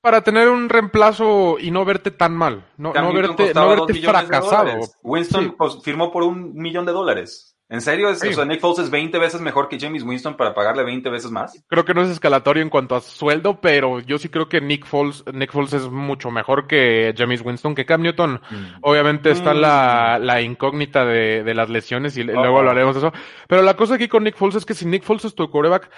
[0.00, 4.78] Para tener un reemplazo y no verte tan mal, no, no verte, no verte fracasado.
[5.02, 7.55] Winston pues, firmó por un millón de dólares.
[7.68, 8.10] ¿En serio?
[8.10, 11.10] Es, O sea, Nick Foles es 20 veces mejor que James Winston para pagarle 20
[11.10, 11.64] veces más.
[11.66, 14.86] Creo que no es escalatorio en cuanto a sueldo, pero yo sí creo que Nick
[14.86, 18.40] Foles, Nick Foles es mucho mejor que James Winston, que Cam Newton.
[18.48, 18.64] Mm.
[18.82, 19.58] Obviamente está mm.
[19.58, 23.12] la, la, incógnita de, de, las lesiones y luego hablaremos de eso.
[23.48, 25.90] Pero la cosa aquí con Nick Foles es que si Nick Foles es tu coreback,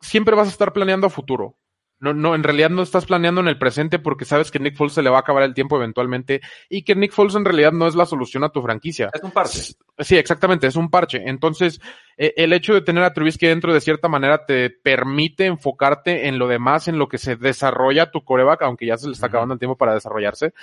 [0.00, 1.56] siempre vas a estar planeando a futuro.
[2.02, 4.92] No, no, en realidad no estás planeando en el presente porque sabes que Nick Foles
[4.92, 7.86] se le va a acabar el tiempo eventualmente y que Nick Foles en realidad no
[7.86, 9.08] es la solución a tu franquicia.
[9.14, 9.74] Es un parche.
[10.00, 11.22] Sí, exactamente, es un parche.
[11.24, 11.80] Entonces,
[12.16, 16.40] e, el hecho de tener a Trubisky dentro de cierta manera te permite enfocarte en
[16.40, 19.54] lo demás, en lo que se desarrolla tu coreback, aunque ya se le está acabando
[19.54, 20.54] el tiempo para desarrollarse,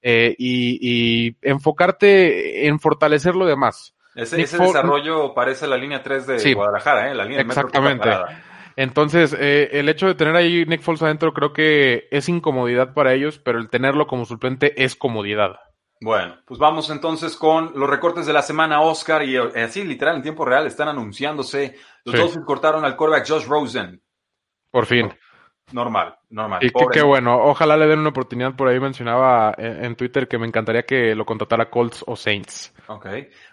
[0.00, 3.96] eh, y, enfocarte en fortalecer lo demás.
[4.14, 7.14] Ese, desarrollo parece la línea 3 de Guadalajara, ¿eh?
[7.16, 8.08] La línea Exactamente.
[8.76, 13.14] Entonces, eh, el hecho de tener ahí Nick Foles adentro creo que es incomodidad para
[13.14, 15.56] ellos, pero el tenerlo como suplente es comodidad.
[16.00, 20.16] Bueno, pues vamos entonces con los recortes de la semana, Oscar, y eh, así literal
[20.16, 21.76] en tiempo real están anunciándose.
[22.04, 24.02] Los dos cortaron al quarterback Josh Rosen.
[24.70, 25.14] Por fin.
[25.74, 26.60] Normal, normal.
[26.62, 27.36] Y qué bueno.
[27.36, 28.54] Ojalá le den una oportunidad.
[28.54, 32.72] Por ahí mencionaba en, Twitter que me encantaría que lo contratara Colts o Saints.
[32.86, 33.06] Ok.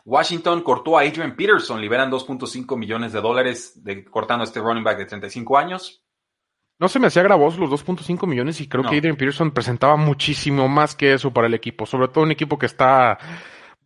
[0.06, 1.82] Washington cortó a Adrian Peterson.
[1.82, 6.04] Liberan 2.5 millones de dólares de, cortando a este running back de 35 años.
[6.78, 10.68] No se me hacía gravoso los 2.5 millones y creo que Adrian Peterson presentaba muchísimo
[10.68, 11.88] más que eso para el equipo.
[11.88, 13.18] Sobre todo un equipo que está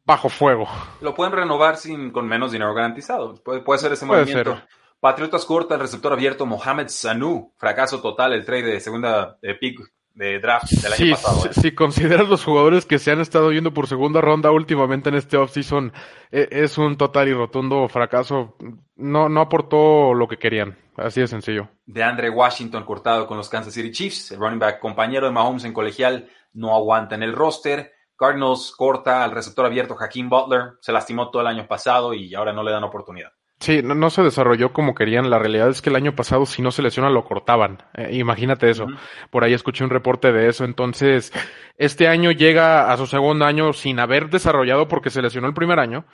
[0.03, 0.67] bajo fuego.
[0.99, 3.35] Lo pueden renovar sin, con menos dinero garantizado.
[3.35, 4.57] Puede, puede ser ese movimiento.
[4.99, 7.53] Patriotas corta el receptor abierto Mohamed Sanu.
[7.57, 9.79] Fracaso total el trade de segunda de pick
[10.15, 11.53] de draft del año pasado.
[11.53, 11.75] Si, ¿eh?
[11.75, 15.91] consideras los jugadores que se han estado yendo por segunda ronda últimamente en este offseason,
[16.31, 18.55] e, es un total y rotundo fracaso.
[18.95, 20.77] No, no aportó lo que querían.
[20.95, 21.69] Así de sencillo.
[21.85, 24.31] De Andre Washington cortado con los Kansas City Chiefs.
[24.31, 27.91] El running back compañero de Mahomes en colegial no aguanta en el roster.
[28.17, 30.75] Cardinals corta al receptor abierto Hakeem Butler.
[30.79, 33.33] Se lastimó todo el año pasado y ahora no le dan oportunidad.
[33.65, 35.31] Sí, no, se desarrolló como querían.
[35.31, 37.81] La realidad es que el año pasado, si no se lesiona, lo cortaban.
[37.95, 38.85] Eh, imagínate eso.
[39.31, 40.65] Por ahí escuché un reporte de eso.
[40.65, 41.33] Entonces,
[41.79, 45.79] este año llega a su segundo año sin haber desarrollado porque se lesionó el primer
[45.79, 46.05] año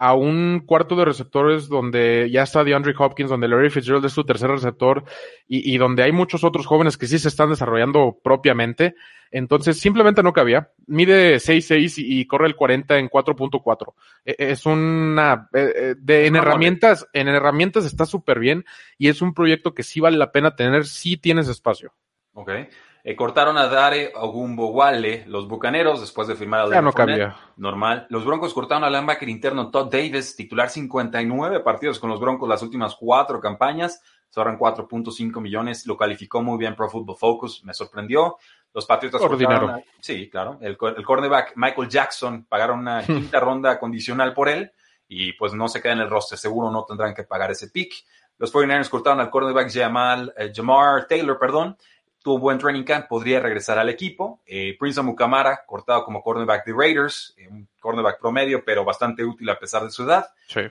[0.00, 4.24] a un cuarto de receptores donde ya está DeAndre Hopkins, donde Larry Fitzgerald es su
[4.24, 5.04] tercer receptor
[5.46, 8.94] y, y, donde hay muchos otros jóvenes que sí se están desarrollando propiamente.
[9.30, 10.70] Entonces, simplemente no cabía.
[10.86, 13.92] Mide 6'6 y corre el 40 en 4.4.
[14.24, 15.50] E, es una...
[15.52, 18.64] E, e, de, en herramientas, en herramientas está súper bien
[18.96, 21.92] y es un proyecto que sí vale la pena tener si tienes espacio.
[22.32, 22.50] Ok.
[23.02, 27.36] Eh, cortaron a Dare Wale, los bucaneros, después de firmar a Ya no cambia.
[27.56, 28.06] Normal.
[28.10, 32.62] Los Broncos cortaron al linebacker interno Todd Davis, titular 59 partidos con los Broncos las
[32.62, 34.02] últimas cuatro campañas.
[34.28, 35.86] Sobran 4.5 millones.
[35.86, 37.64] Lo calificó muy bien Pro Football Focus.
[37.64, 38.36] Me sorprendió.
[38.72, 39.82] Los Patriotas cortaron.
[39.98, 40.58] sí, claro.
[40.60, 44.70] El, el cornerback Michael Jackson pagaron una quinta ronda condicional por él.
[45.08, 46.38] Y pues no se queda en el roster.
[46.38, 48.04] Seguro no tendrán que pagar ese pick.
[48.38, 51.76] Los 49ers cortaron al cornerback Jamal, eh, Jamar Taylor, perdón,
[52.22, 54.42] tuvo buen training camp, podría regresar al equipo.
[54.46, 59.48] Eh, Prince Mukamara, cortado como cornerback de Raiders, eh, un cornerback promedio, pero bastante útil
[59.48, 60.26] a pesar de su edad.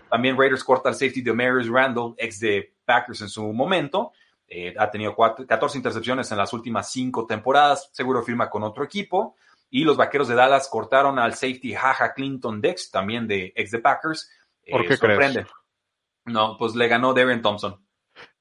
[0.10, 4.12] También Raiders corta al safety de Marius Randall, ex de Packers en su momento.
[4.48, 9.36] Eh, ha tenido 14 intercepciones en las últimas cinco temporadas, seguro firma con otro equipo.
[9.72, 13.80] Y los vaqueros de Dallas cortaron al safety Jaja Clinton Dex, también de ex de
[13.80, 14.32] Packers.
[14.70, 15.46] ¿Por qué crees?
[16.26, 17.80] No, pues le ganó Darren Thompson.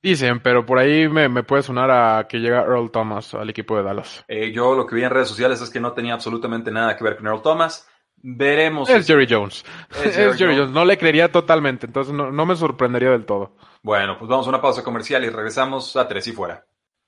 [0.01, 3.83] Dicen, pero por ahí me, puede sonar a que llega Earl Thomas al equipo de
[3.83, 4.25] Dallas.
[4.29, 7.03] Eh, yo lo que vi en redes sociales es que no tenía absolutamente nada que
[7.03, 7.89] ver con Earl Thomas.
[8.17, 8.89] Veremos.
[8.89, 9.65] Es Jerry Jones.
[10.05, 10.71] Es Jerry, Jones.
[10.71, 13.57] No le creería totalmente, entonces no, me sorprendería del todo.
[13.83, 16.65] Bueno, pues vamos a una pausa comercial y regresamos a Tres y Fuera.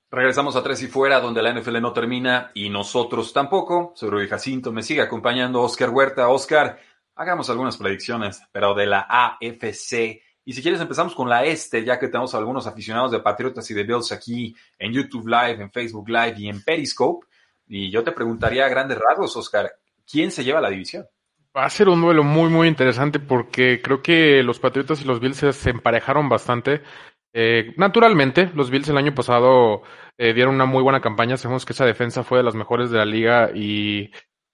[0.09, 3.93] Regresamos a Tres y Fuera, donde la NFL no termina y nosotros tampoco.
[3.95, 6.27] Soy Rui Jacinto, me sigue acompañando Oscar Huerta.
[6.27, 6.79] Oscar,
[7.15, 11.99] hagamos algunas predicciones, pero de la AFC y si quieres empezamos con la este, ya
[11.99, 16.09] que tenemos algunos aficionados de Patriotas y de Bills aquí en YouTube Live, en Facebook
[16.09, 17.27] Live y en Periscope.
[17.67, 19.71] Y yo te preguntaría a grandes rasgos, Oscar,
[20.09, 21.05] ¿quién se lleva la división?
[21.55, 25.19] Va a ser un duelo muy, muy interesante porque creo que los Patriotas y los
[25.19, 26.81] Bills se emparejaron bastante.
[27.33, 29.83] Eh, naturalmente, los Bills el año pasado
[30.17, 31.37] eh, dieron una muy buena campaña.
[31.37, 34.11] Sabemos que esa defensa fue de las mejores de la liga y,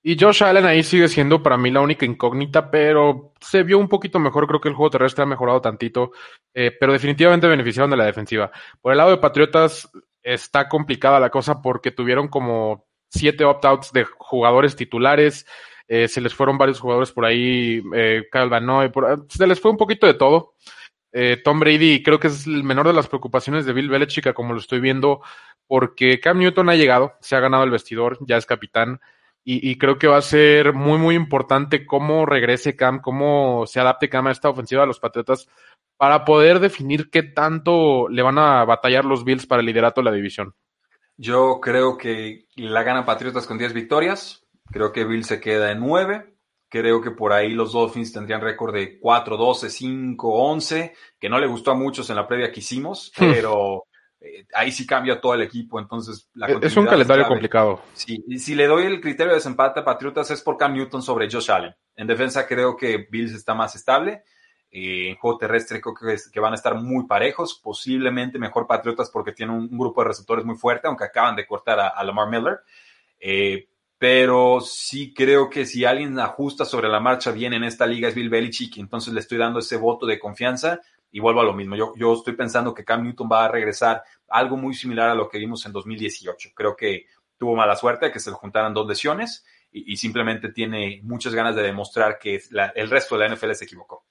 [0.10, 3.90] y Josh Allen ahí sigue siendo para mí la única incógnita, pero se vio un
[3.90, 4.48] poquito mejor.
[4.48, 6.14] Creo que el juego terrestre ha mejorado tantito,
[6.54, 8.50] eh, pero definitivamente beneficiaron de la defensiva.
[8.82, 9.90] Por el lado de Patriotas
[10.24, 15.46] está complicada la cosa porque tuvieron como siete opt-outs de jugadores titulares.
[15.90, 19.78] Eh, se les fueron varios jugadores por ahí, eh, Van por, se les fue un
[19.78, 20.54] poquito de todo.
[21.12, 24.54] Eh, Tom Brady creo que es el menor de las preocupaciones de Bill Belichick, como
[24.54, 25.20] lo estoy viendo,
[25.68, 29.02] porque Cam Newton ha llegado, se ha ganado el vestidor, ya es capitán,
[29.50, 33.80] y, y, creo que va a ser muy, muy importante cómo regrese Cam, cómo se
[33.80, 35.48] adapte Cam a esta ofensiva de los Patriotas
[35.96, 40.06] para poder definir qué tanto le van a batallar los Bills para el liderato de
[40.06, 40.54] la división.
[41.16, 45.80] Yo creo que la gana Patriotas con 10 victorias, creo que Bills se queda en
[45.80, 46.38] 9,
[46.70, 51.40] Creo que por ahí los Dolphins tendrían récord de 4, 12, 5, 11, que no
[51.40, 53.32] le gustó a muchos en la previa que hicimos, hmm.
[53.32, 53.86] pero
[54.20, 55.80] eh, ahí sí cambia todo el equipo.
[55.80, 57.82] Entonces, la es un calendario complicado.
[57.94, 61.02] Sí, y si le doy el criterio de desempate a Patriotas es por Cam Newton
[61.02, 61.76] sobre Josh Allen.
[61.96, 64.24] En defensa creo que Bills está más estable.
[64.70, 69.10] Eh, en juego terrestre creo que, que, van a estar muy parejos, posiblemente mejor Patriotas
[69.10, 72.30] porque tienen un, grupo de receptores muy fuerte, aunque acaban de cortar a, a Lamar
[72.30, 72.60] Miller.
[73.20, 78.08] Eh, pero sí creo que si alguien ajusta sobre la marcha bien en esta liga
[78.08, 81.54] es Bill Belichick, entonces le estoy dando ese voto de confianza y vuelvo a lo
[81.54, 81.76] mismo.
[81.76, 85.30] Yo, yo estoy pensando que Cam Newton va a regresar algo muy similar a lo
[85.30, 86.50] que vimos en 2018.
[86.54, 87.06] Creo que
[87.38, 91.56] tuvo mala suerte que se le juntaran dos lesiones y, y simplemente tiene muchas ganas
[91.56, 92.42] de demostrar que
[92.76, 94.07] el resto de la NFL se equivocó.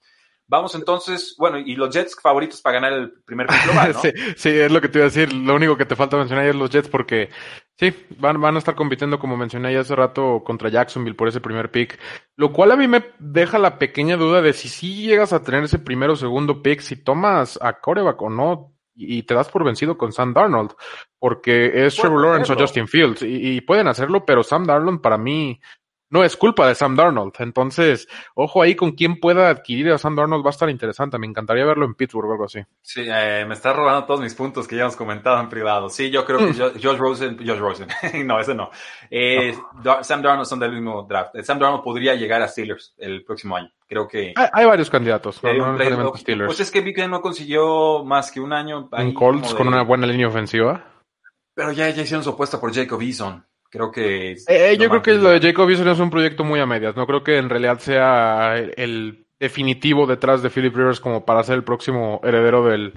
[0.49, 4.01] Vamos entonces, bueno, y los Jets favoritos para ganar el primer pick global, ¿no?
[4.03, 5.33] sí, sí, es lo que te iba a decir.
[5.33, 7.31] Lo único que te falta mencionar es los Jets porque
[7.77, 11.41] sí, van, van a estar compitiendo, como mencioné ya hace rato, contra Jacksonville por ese
[11.41, 11.99] primer pick.
[12.37, 15.65] Lo cual a mí me deja la pequeña duda de si sí llegas a tener
[15.65, 19.65] ese primero o segundo pick, si tomas a coreback o no, y te das por
[19.65, 20.75] vencido con Sam Darnold,
[21.19, 25.19] porque es Trevor Lawrence o Justin Fields, y, y, pueden hacerlo, pero Sam Darnold para
[25.19, 25.61] mí
[26.11, 27.35] no es culpa de Sam Darnold.
[27.39, 31.19] Entonces, ojo ahí con quién pueda adquirir a Sam Darnold va a estar interesante.
[31.19, 32.61] Me encantaría verlo en Pittsburgh o algo así.
[32.83, 35.89] Sí, eh, me está robando todos mis puntos que ya hemos comentado en privado.
[35.89, 36.81] Sí, yo creo que mm.
[36.83, 37.89] Josh Rosen, Josh Rosen,
[38.27, 38.71] no, ese no.
[39.11, 39.55] Eh,
[40.03, 41.35] Sam Darnold son del mismo draft.
[41.35, 43.71] Eh, Sam Darnold podría llegar a Steelers el próximo año.
[43.89, 44.35] Creo que.
[44.53, 46.47] Hay, varios candidatos, Steelers.
[46.47, 48.89] Pues es que Big no consiguió más que un año.
[48.91, 50.85] Un Colts con una buena línea ofensiva.
[51.55, 53.45] Pero ya, ya hicieron su apuesta por Jacob Eason.
[53.71, 54.33] Creo que...
[54.33, 56.97] Eh, eh, yo creo que lo de Jacob Eason es un proyecto muy a medias.
[56.97, 61.57] No creo que en realidad sea el definitivo detrás de Philip Rivers como para ser
[61.57, 62.95] el próximo heredero del,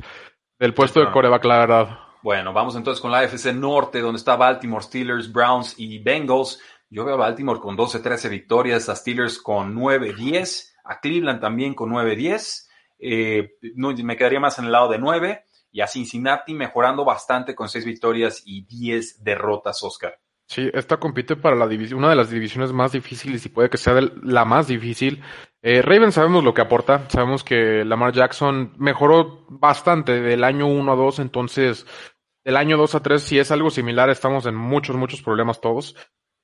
[0.57, 1.99] del puesto de coreback, la verdad.
[2.21, 6.59] Bueno, vamos entonces con la AFC Norte, donde está Baltimore, Steelers, Browns y Bengals.
[6.89, 11.91] Yo veo a Baltimore con 12-13 victorias, a Steelers con 9-10, a Cleveland también con
[11.91, 12.67] 9-10.
[12.99, 17.55] Eh, no, me quedaría más en el lado de 9 y a Cincinnati mejorando bastante
[17.55, 20.19] con 6 victorias y 10 derrotas, Oscar.
[20.49, 23.77] Sí, esta compite para la división, una de las divisiones más difíciles y puede que
[23.77, 25.21] sea la más difícil.
[25.61, 30.91] Eh, Raven sabemos lo que aporta, sabemos que Lamar Jackson mejoró bastante del año 1
[30.91, 31.85] a 2, entonces
[32.43, 35.95] del año 2 a 3 si es algo similar estamos en muchos, muchos problemas todos.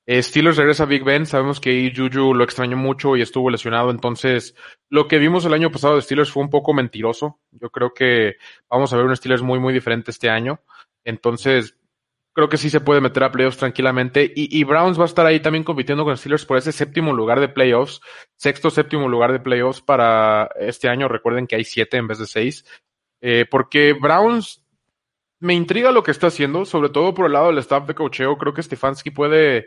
[0.06, 3.90] Eh, Steelers regresa a Big Ben, sabemos que Juju lo extrañó mucho y estuvo lesionado,
[3.90, 4.54] entonces
[4.88, 7.40] lo que vimos el año pasado de Steelers fue un poco mentiroso.
[7.50, 8.36] Yo creo que
[8.70, 10.60] vamos a ver un Steelers muy, muy diferente este año.
[11.02, 11.76] Entonces,
[12.36, 14.30] creo que sí se puede meter a playoffs tranquilamente.
[14.36, 17.48] Y, Browns va a estar ahí también compitiendo con Steelers por ese séptimo lugar de
[17.48, 18.02] playoffs,
[18.36, 21.08] sexto, séptimo lugar de playoffs para este año.
[21.08, 22.66] Recuerden que hay siete en vez de seis.
[23.22, 24.62] Eh, porque Browns
[25.40, 28.36] me intriga lo que está haciendo, sobre todo por el lado del staff de cocheo.
[28.36, 29.66] Creo que Stefanski puede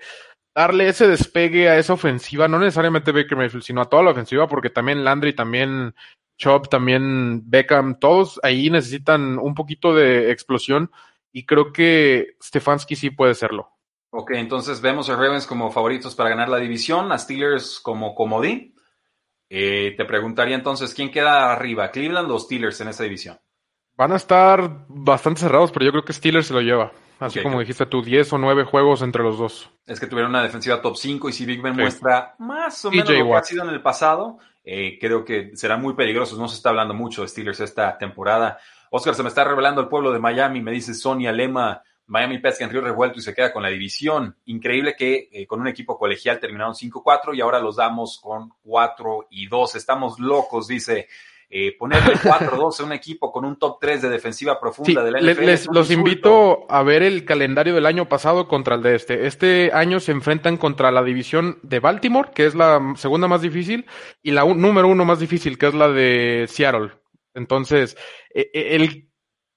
[0.56, 4.48] darle ese despegue a esa ofensiva, no necesariamente Baker Mayfield, sino a toda la ofensiva,
[4.48, 5.96] porque también Landry, también
[6.38, 10.92] Chop, también Beckham, todos ahí necesitan un poquito de explosión
[11.32, 13.70] y creo que Stefanski sí puede serlo.
[14.12, 18.76] Ok, entonces vemos a Ravens como favoritos para ganar la división, a Steelers como comodín.
[19.50, 23.40] Eh, te preguntaría entonces, ¿quién queda arriba, Cleveland o Steelers en esa división?
[23.96, 26.92] Van a estar bastante cerrados, pero yo creo que Steelers se lo lleva.
[27.20, 29.70] Así como dijiste tú, 10 o 9 juegos entre los dos.
[29.86, 33.10] Es que tuvieron una defensiva top 5 y si Big Ben muestra más o menos
[33.10, 36.40] lo que ha sido en el pasado, eh, creo que serán muy peligrosos.
[36.40, 38.58] No se está hablando mucho de Steelers esta temporada.
[38.90, 42.64] Oscar, se me está revelando el pueblo de Miami, me dice Sonia Lema, Miami pesca
[42.64, 44.36] en Río Revuelto y se queda con la división.
[44.46, 49.28] Increíble que eh, con un equipo colegial terminaron 5-4 y ahora los damos con 4
[49.30, 49.76] y 2.
[49.76, 51.08] Estamos locos, dice
[51.52, 55.20] eh, ponerle 4-2 a un equipo con un top 3 de defensiva profunda de la
[55.20, 55.46] NFL.
[55.46, 59.26] Les, los invito a ver el calendario del año pasado contra el de este.
[59.26, 63.88] Este año se enfrentan contra la división de Baltimore, que es la segunda más difícil,
[64.22, 66.92] y la número uno más difícil, que es la de Seattle.
[67.40, 67.98] Entonces,
[68.34, 69.10] e, e, el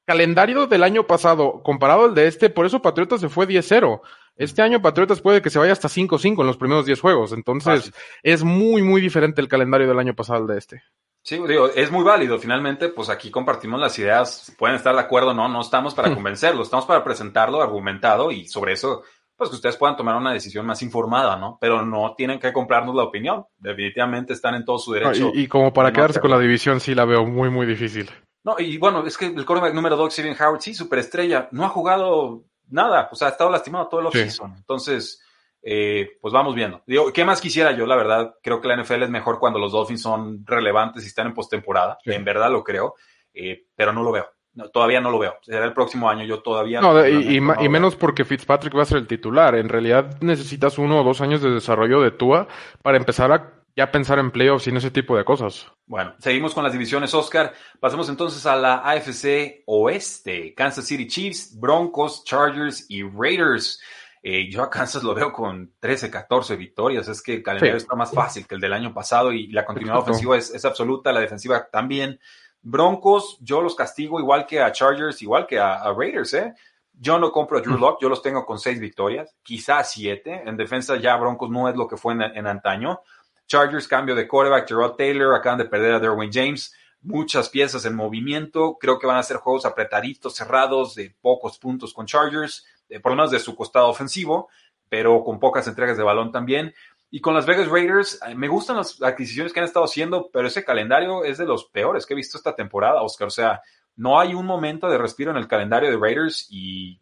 [0.06, 4.00] calendario del año pasado comparado al de este, por eso Patriotas se fue 10-0.
[4.36, 7.32] Este año Patriotas puede que se vaya hasta 5-5 en los primeros 10 juegos.
[7.32, 7.92] Entonces,
[8.22, 10.82] es muy, muy diferente el calendario del año pasado al de este.
[11.22, 12.38] Sí, digo, es muy válido.
[12.38, 14.52] Finalmente, pues aquí compartimos las ideas.
[14.58, 16.14] Pueden estar de acuerdo o no, no estamos para hmm.
[16.14, 19.02] convencerlo, estamos para presentarlo argumentado y sobre eso,
[19.42, 21.58] pues que ustedes puedan tomar una decisión más informada, ¿no?
[21.60, 23.44] Pero no tienen que comprarnos la opinión.
[23.58, 25.32] Definitivamente están en todo su derecho.
[25.34, 28.08] y, como para quedarse con la división, sí la veo muy, muy difícil.
[28.44, 31.68] No, y bueno, es que el quarterback número 2, Steven Howard, sí, superestrella, no ha
[31.68, 34.54] jugado nada, o sea, ha estado lastimado todo el offseason.
[34.56, 35.20] Entonces,
[35.60, 36.82] eh, pues vamos viendo.
[36.86, 37.84] Digo, ¿qué más quisiera yo?
[37.84, 41.26] La verdad, creo que la NFL es mejor cuando los Dolphins son relevantes y están
[41.26, 41.98] en postemporada.
[42.04, 42.94] En verdad lo creo,
[43.34, 44.26] eh, pero no lo veo.
[44.72, 45.34] Todavía no lo veo.
[45.42, 47.06] Será el próximo año, yo todavía no.
[47.06, 49.54] y, y, menos porque Fitzpatrick va a ser el titular.
[49.54, 52.48] En realidad necesitas uno o dos años de desarrollo de Tua
[52.82, 55.66] para empezar a ya pensar en playoffs y en ese tipo de cosas.
[55.86, 57.54] Bueno, seguimos con las divisiones, Oscar.
[57.80, 60.54] Pasemos entonces a la AFC Oeste.
[60.54, 63.80] Kansas City Chiefs, Broncos, Chargers y Raiders.
[64.22, 67.08] Eh, yo a Kansas lo veo con 13, 14 victorias.
[67.08, 69.98] Es que el calendario está más fácil que el del año pasado y la continuidad
[69.98, 72.20] ofensiva es, absoluta, la defensiva también.
[72.62, 76.54] Broncos, yo los castigo igual que a Chargers, igual que a, Raiders, ¿eh?
[76.94, 77.80] Yo no compro a Drew mm.
[77.80, 80.42] Lock, yo los tengo con seis victorias, quizás siete.
[80.46, 83.00] En defensa ya Broncos no es lo que fue en antaño.
[83.46, 87.94] Chargers, cambio de quarterback, Gerard Taylor, acaban de perder a Derwin James, muchas piezas en
[87.94, 92.64] movimiento, creo que van a ser juegos apretaditos, cerrados, de pocos puntos con Chargers,
[93.02, 94.48] por lo menos de su costado ofensivo,
[94.88, 96.74] pero con pocas entregas de balón también.
[97.14, 100.48] Y con las Vegas Raiders, eh, me gustan las adquisiciones que han estado haciendo, pero
[100.48, 103.28] ese calendario es de los peores que he visto esta temporada, Oscar.
[103.28, 103.60] O sea,
[103.96, 106.98] no hay un momento de respiro en el calendario de Raiders y,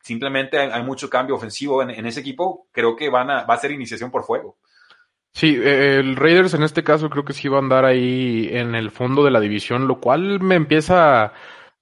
[0.00, 2.66] simplemente hay, mucho cambio ofensivo en, ese equipo.
[2.72, 4.56] Creo que van a, va a ser iniciación por fuego.
[5.34, 8.74] Sí, eh, el Raiders en este caso creo que sí va a andar ahí en
[8.74, 11.34] el fondo de la división, lo cual me empieza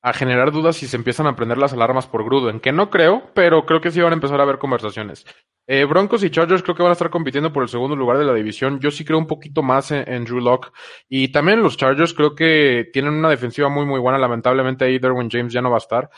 [0.03, 3.31] a generar dudas si se empiezan a prender las alarmas por Gruden, que no creo,
[3.35, 5.27] pero creo que sí van a empezar a haber conversaciones.
[5.67, 8.25] Eh, Broncos y Chargers creo que van a estar compitiendo por el segundo lugar de
[8.25, 8.81] la división.
[8.81, 10.73] Yo sí creo un poquito más en, Drew Locke.
[11.09, 14.19] Y también los Chargers creo que tienen una defensiva muy, muy buena.
[14.19, 16.11] Lamentablemente ahí Derwin James ya no va a estar.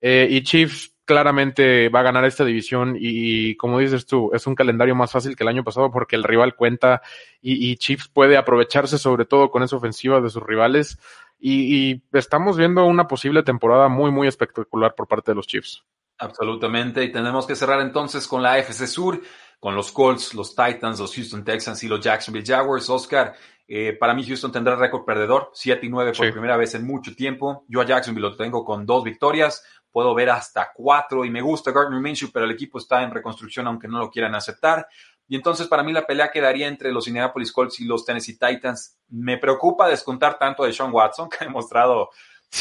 [0.00, 4.54] Eh, y Chiefs claramente va a ganar esta división y, como dices tú, es un
[4.54, 7.00] calendario más fácil que el año pasado porque el rival cuenta
[7.40, 10.98] y, Chiefs puede aprovecharse sobre todo con esa ofensiva de sus rivales
[11.38, 15.84] y, estamos viendo una posible temporada muy, muy espectacular por parte de los Chiefs.
[16.18, 19.20] Absolutamente, y tenemos que cerrar entonces con la AFC Sur,
[19.60, 22.90] con los Colts, los Titans, los Houston Texans y los Jacksonville Jaguars.
[22.90, 23.34] Oscar,
[23.68, 27.14] eh, para mí Houston tendrá récord perdedor, 7 y 9 por primera vez en mucho
[27.14, 27.64] tiempo.
[27.68, 31.72] Yo a Jacksonville lo tengo con dos victorias puedo ver hasta cuatro y me gusta
[31.72, 34.86] Gardner Minshew, pero el equipo está en reconstrucción aunque no lo quieran aceptar.
[35.28, 38.98] Y entonces para mí la pelea quedaría entre los Indianapolis Colts y los Tennessee Titans.
[39.08, 42.10] Me preocupa descontar tanto de Sean Watson, que ha demostrado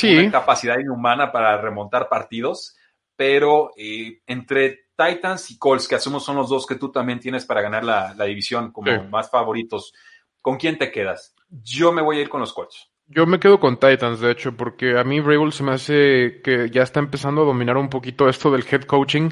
[0.03, 2.75] una capacidad inhumana para remontar partidos,
[3.15, 7.45] pero eh, entre Titans y Colts, que asumo son los dos que tú también tienes
[7.45, 9.93] para ganar la, división como más favoritos,
[10.41, 11.33] ¿con quién te quedas?
[11.49, 12.89] Yo me voy a ir con los Colts.
[13.09, 16.69] Yo me quedo con Titans, de hecho, porque a mí Vrabel se me hace que
[16.69, 19.29] ya está empezando a dominar un poquito esto del head coaching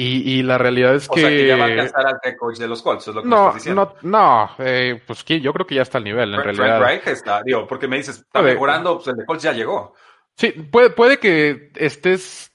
[0.00, 1.20] y, la realidad es que...
[1.20, 3.22] O sea, que ya va a alcanzar al head coach de los Colts, es lo
[3.22, 3.96] que no, estás diciendo.
[4.02, 6.78] No, no, eh, pues que yo creo que ya está al nivel, en realidad.
[6.78, 9.94] Frank Reich está, digo, porque me dices, está mejorando, pues el de Colts ya llegó.
[10.36, 12.52] Sí, puede, puede que estés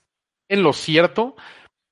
[0.48, 1.36] en lo cierto,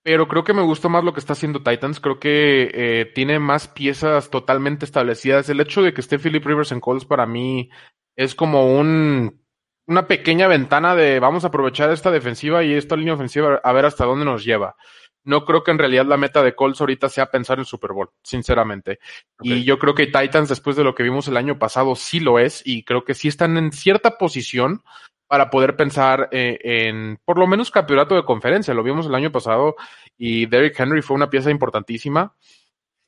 [0.04, 2.00] pero creo que me gustó más lo que está haciendo Titans.
[2.00, 5.50] Creo que eh, tiene más piezas totalmente establecidas.
[5.50, 7.70] El hecho de que esté Philip Rivers en Colts para mí
[8.16, 9.44] es como un,
[9.86, 13.86] una pequeña ventana de vamos a aprovechar esta defensiva y esta línea ofensiva a ver
[13.86, 14.78] hasta dónde nos lleva.
[15.24, 18.10] No creo que en realidad la meta de Colts ahorita sea pensar en Super Bowl,
[18.24, 19.00] sinceramente.
[19.42, 22.40] Y yo creo que Titans, después de lo que vimos el año pasado, sí lo
[22.40, 24.84] es y creo que sí están en cierta posición
[25.28, 28.74] para poder pensar eh, en por lo menos campeonato de conferencia.
[28.74, 29.76] Lo vimos el año pasado
[30.18, 32.36] y Derrick Henry fue una pieza importantísima.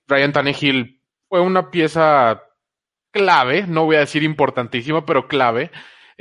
[0.07, 2.43] Ryan Tannehill fue una pieza
[3.11, 5.71] clave, no voy a decir importantísima, pero clave.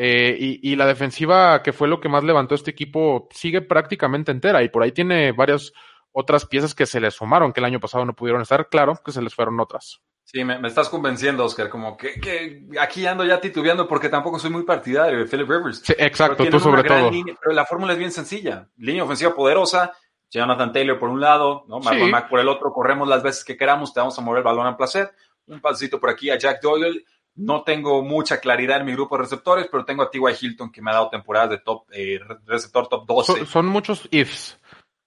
[0.05, 4.63] Eh, y, la defensiva, que fue lo que más levantó este equipo, sigue prácticamente entera
[4.63, 5.73] y por ahí tiene varias
[6.11, 9.13] otras piezas que se les sumaron, que el año pasado no pudieron estar, claro que
[9.13, 10.01] se les fueron otras.
[10.25, 14.51] Sí, me, estás convenciendo, Oscar, como que, que, aquí ando ya titubeando porque tampoco soy
[14.51, 15.83] muy partidario de Philip Rivers.
[15.85, 17.09] Sí, exacto, tú sobre todo.
[17.41, 18.69] pero la fórmula es bien sencilla.
[18.79, 19.93] Línea ofensiva poderosa,
[20.31, 21.79] Jonathan Taylor por un lado, ¿no?
[21.79, 24.45] Marlon Mack por el otro, corremos las veces que queramos, te vamos a mover el
[24.45, 25.13] balón a placer
[25.47, 27.05] un pasito por aquí a Jack Doyle.
[27.35, 30.23] No tengo mucha claridad en mi grupo de receptores, pero tengo a T.Y.
[30.41, 33.33] Hilton que me ha dado temporadas de top, eh, receptor top 12.
[33.33, 34.59] Son, son, muchos ifs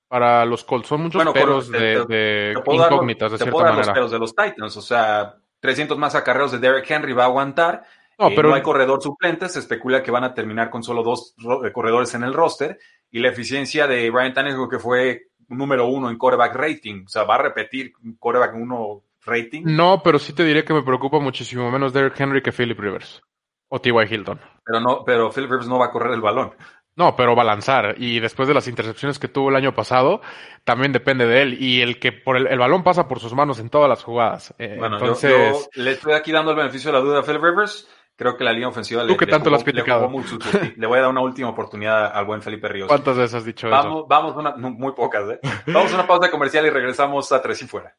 [0.07, 3.51] para los Colts, son muchos bueno, peros te, de, de te incógnitas, dar, de cierta
[3.51, 3.87] puedo dar manera.
[3.87, 7.27] los peros de los Titans, o sea, 300 más acarreos de Derrick Henry va a
[7.27, 7.83] aguantar.
[8.17, 11.03] No, eh, pero no hay corredor suplente, se especula que van a terminar con solo
[11.03, 12.79] dos ro- corredores en el roster
[13.11, 17.23] y la eficiencia de Ryan Tannehill que fue número uno en quarterback rating, o sea,
[17.23, 19.63] va a repetir un quarterback uno rating.
[19.65, 23.21] No, pero sí te diré que me preocupa muchísimo menos Derrick Henry que Philip Rivers
[23.69, 23.93] o T.Y.
[24.13, 24.39] Hilton.
[24.63, 26.53] Pero no, pero Philip Rivers no va a correr el balón.
[26.97, 27.95] No, pero va a lanzar.
[27.97, 30.21] Y después de las intercepciones que tuvo el año pasado,
[30.63, 31.61] también depende de él.
[31.61, 34.53] Y el que por el, el balón pasa por sus manos en todas las jugadas.
[34.59, 37.43] Eh, Bueno, entonces, yo, le estoy aquí dando el beneficio de la duda a Philip
[37.43, 37.89] Rivers.
[38.15, 40.73] Creo que la línea ofensiva le, que le tanto jugó- le jugó sucio, sí.
[40.77, 42.87] Le voy a dar una última oportunidad al buen Felipe Ríos.
[42.87, 43.75] ¿cuántas veces has dicho eso?
[43.75, 45.39] Vamos, vamos a una, no, muy pocas, ¿eh?
[45.67, 47.93] Vamos a una pausa comercial y regresamos a Tres y Fuera.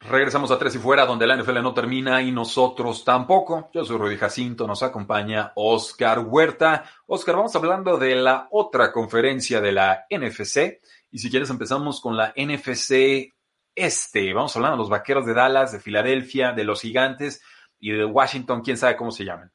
[0.00, 3.68] Regresamos a Tres y Fuera, donde la NFL no termina y nosotros tampoco.
[3.74, 6.84] Yo soy Rudy Jacinto, nos acompaña Oscar Huerta.
[7.06, 10.80] Oscar, vamos hablando de la otra conferencia de la NFC.
[11.10, 13.30] Y si quieres empezamos con la NFC
[13.74, 14.32] Este.
[14.32, 17.42] Vamos hablando de los Vaqueros de Dallas, de Filadelfia, de los Gigantes
[17.78, 19.52] y de Washington, quién sabe cómo se llaman.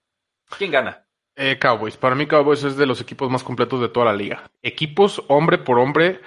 [0.57, 1.05] ¿Quién gana?
[1.35, 1.97] Eh, Cowboys.
[1.97, 4.49] Para mí Cowboys es de los equipos más completos de toda la liga.
[4.61, 6.21] Equipos hombre por hombre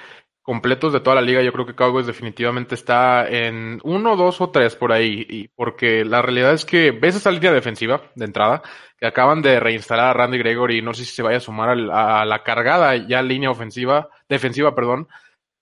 [0.49, 1.43] completos de toda la liga.
[1.43, 5.27] Yo creo que Cowboys definitivamente está en uno, dos o tres por ahí.
[5.29, 8.63] Y porque la realidad es que ves esa línea defensiva de entrada
[8.97, 10.81] que acaban de reinstalar a Randy Gregory.
[10.81, 15.07] No sé si se vaya a sumar a la cargada ya línea ofensiva, defensiva, perdón.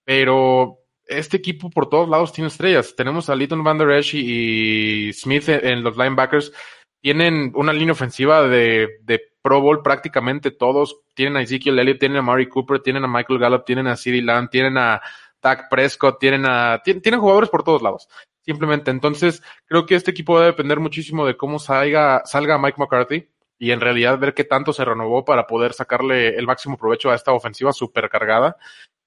[0.05, 2.95] Pero este equipo por todos lados tiene estrellas.
[2.95, 6.53] Tenemos a Litton Van Der Esch y, Smith en, en los linebackers
[7.01, 10.99] tienen una línea ofensiva de, de Pro Bowl prácticamente todos.
[11.13, 14.21] Tienen a Ezekiel Elliott, tienen a Mari Cooper, tienen a Michael Gallup, tienen a CeeDee
[14.21, 15.01] Lamb, tienen a
[15.41, 18.09] Dak Prescott, tienen a, tien- tienen jugadores por todos lados.
[18.41, 18.91] Simplemente.
[18.91, 23.29] Entonces, creo que este equipo va a depender muchísimo de cómo salga, salga Mike McCarthy
[23.57, 27.15] y en realidad ver qué tanto se renovó para poder sacarle el máximo provecho a
[27.15, 28.57] esta ofensiva supercargada.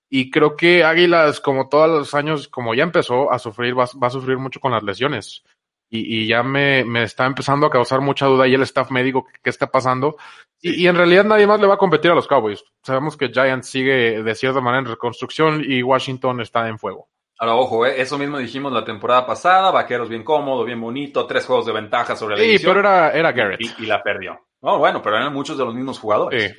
[0.08, 4.06] Y creo que Águilas, como todos los años, como ya empezó a sufrir, va, va
[4.06, 5.44] a sufrir mucho con las lesiones
[5.90, 9.26] y, y ya me, me está empezando a causar mucha duda y el staff médico
[9.26, 10.16] qué, qué está pasando.
[10.62, 12.64] Y, y en realidad nadie más le va a competir a los Cowboys.
[12.82, 17.08] Sabemos que Giants sigue de cierta manera en reconstrucción y Washington está en fuego.
[17.38, 17.94] Ahora, ojo, ¿eh?
[18.00, 22.14] eso mismo dijimos la temporada pasada, Vaqueros bien cómodo, bien bonito, tres juegos de ventaja
[22.14, 22.74] sobre la Sí, división.
[22.74, 23.60] pero era, era Garrett.
[23.62, 24.38] y, y la perdió.
[24.62, 26.52] No, bueno, pero eran muchos de los mismos jugadores.
[26.52, 26.58] Sí.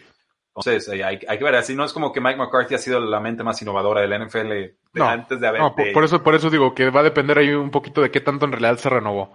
[0.56, 3.00] Entonces, eh, hay, hay que ver, así no es como que Mike McCarthy ha sido
[3.00, 5.62] la mente más innovadora de la NFL de- No, antes de haber...
[5.62, 8.20] No, por, eso, por eso digo que va a depender ahí un poquito de qué
[8.20, 9.32] tanto en realidad se renovó.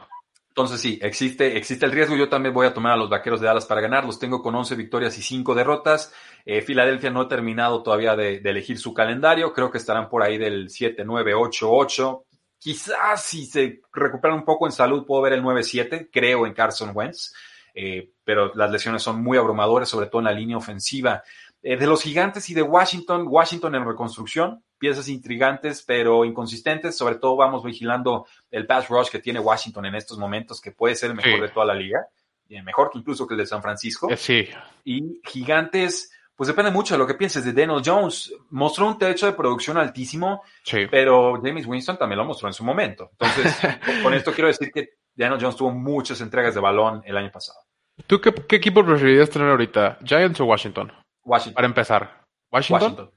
[0.49, 2.17] Entonces sí, existe, existe el riesgo.
[2.17, 4.05] Yo también voy a tomar a los Vaqueros de Dallas para ganar.
[4.05, 6.15] Los tengo con 11 victorias y 5 derrotas.
[6.47, 9.53] Eh, Filadelfia no ha terminado todavía de, de elegir su calendario.
[9.53, 12.25] Creo que estarán por ahí del 7, 9, 8, 8.
[12.59, 16.09] Quizás si se recuperan un poco en salud puedo ver el 9-7.
[16.11, 17.35] Creo en Carson Wentz.
[17.79, 21.23] Eh, pero las lesiones son muy abrumadoras, sobre todo en la línea ofensiva.
[21.63, 27.17] Eh, de los gigantes y de Washington, Washington en reconstrucción, piezas intrigantes pero inconsistentes, sobre
[27.17, 31.11] todo vamos vigilando el pass rush que tiene Washington en estos momentos, que puede ser
[31.11, 31.41] el mejor Sí.
[31.41, 32.07] de toda la liga,
[32.49, 34.09] eh, mejor que incluso que el de San Francisco.
[34.11, 34.49] Eh, sí,
[34.85, 38.33] Y gigantes, pues depende mucho de lo que pienses de Daniel Jones.
[38.51, 40.87] Mostró un techo de producción altísimo, sí.
[40.91, 43.11] pero James Winston también lo mostró en su momento.
[43.19, 43.57] Entonces,
[44.03, 47.59] con esto quiero decir que Daniel Jones tuvo muchas entregas de balón el año pasado.
[48.07, 49.99] ¿Tú qué, qué equipo preferirías tener ahorita?
[50.05, 50.93] ¿Giants o Washington?
[51.25, 51.55] Washington.
[51.55, 52.25] Para empezar.
[52.53, 52.83] ¿Washington?
[52.83, 53.11] Washington.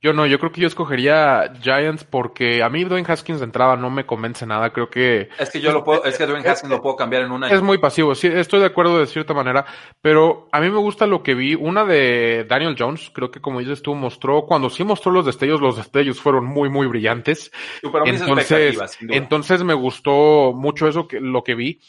[0.00, 3.76] Yo no, yo creo que yo escogería Giants porque a mí Dwayne Haskins de entrada
[3.76, 4.70] no me convence nada.
[4.70, 7.32] Creo que Es que yo lo puedo, es que Dwayne Haskins lo puedo cambiar en
[7.32, 7.54] un año.
[7.54, 8.14] es muy pasivo.
[8.14, 9.66] Sí, estoy de acuerdo de cierta manera,
[10.00, 11.56] pero a mí me gusta lo que vi.
[11.56, 15.60] Una de Daniel Jones, creo que como dices tú, mostró, cuando sí mostró los destellos,
[15.60, 17.50] los destellos fueron muy, muy brillantes.
[17.82, 21.80] Entonces, entonces me gustó mucho eso que lo que vi.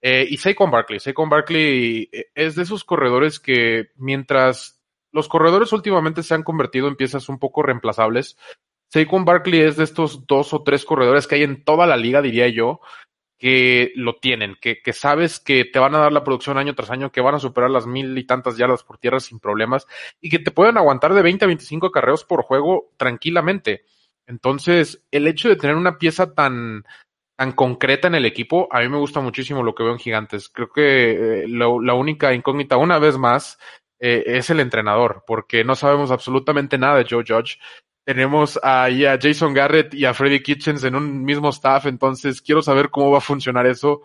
[0.00, 4.77] Eh, y Saquon Barkley, Saquon Barkley eh, es de esos corredores que mientras
[5.12, 8.36] los corredores últimamente se han convertido en piezas un poco reemplazables,
[8.90, 12.22] Saquon Barkley es de estos dos o tres corredores que hay en toda la liga,
[12.22, 12.80] diría yo,
[13.38, 17.12] que lo tienen, que, sabes que te van a dar la producción año tras año,
[17.12, 19.86] que van a superar las mil y tantas yardas por tierra sin problemas
[20.20, 23.84] y que te pueden aguantar de 20 a 25 carreos por juego tranquilamente.
[24.26, 26.84] Entonces, el hecho de tener una pieza tan,
[27.36, 30.48] tan concreta en el equipo, a mí me gusta muchísimo lo que veo en Gigantes.
[30.48, 33.58] Creo que eh, la única incógnita, una vez más,
[34.00, 37.58] eh, es el entrenador, porque no sabemos absolutamente nada de Joe Judge.
[38.04, 42.62] Tenemos ahí a Jason Garrett y a Freddy Kitchens en un mismo staff, entonces quiero
[42.62, 44.02] saber cómo va a funcionar eso.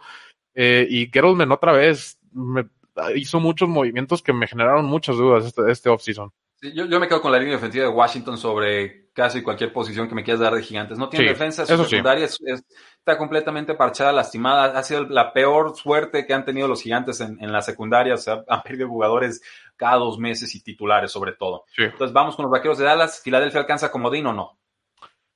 [0.53, 2.19] Eh, y Gettleman otra vez
[3.15, 6.31] hizo muchos movimientos que me generaron muchas dudas este, este offseason.
[6.61, 10.15] Yo, yo me quedo con la línea ofensiva de Washington sobre casi cualquier posición que
[10.15, 10.97] me quieras dar de gigantes.
[10.97, 14.77] No tiene defensa, su secundaria está completamente parchada, lastimada.
[14.77, 18.15] Ha sido la peor suerte que han tenido los gigantes en, la secundaria.
[18.15, 19.41] O sea, han perdido jugadores
[19.75, 21.65] cada dos meses y titulares sobre todo.
[21.77, 23.21] Entonces vamos con los vaqueros de Dallas.
[23.23, 24.59] ¿Filadelfia alcanza comodín o no?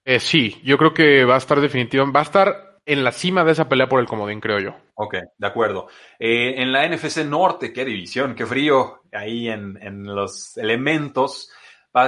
[0.04, 2.12] Eh, sí, yo creo que va a estar definitivo.
[2.12, 4.76] Va a estar en la cima de esa pelea por el comodín, creo yo.
[4.96, 5.88] Ok, de acuerdo.
[6.18, 11.52] Eh, en la NFC Norte, qué división, qué frío ahí en, en los elementos.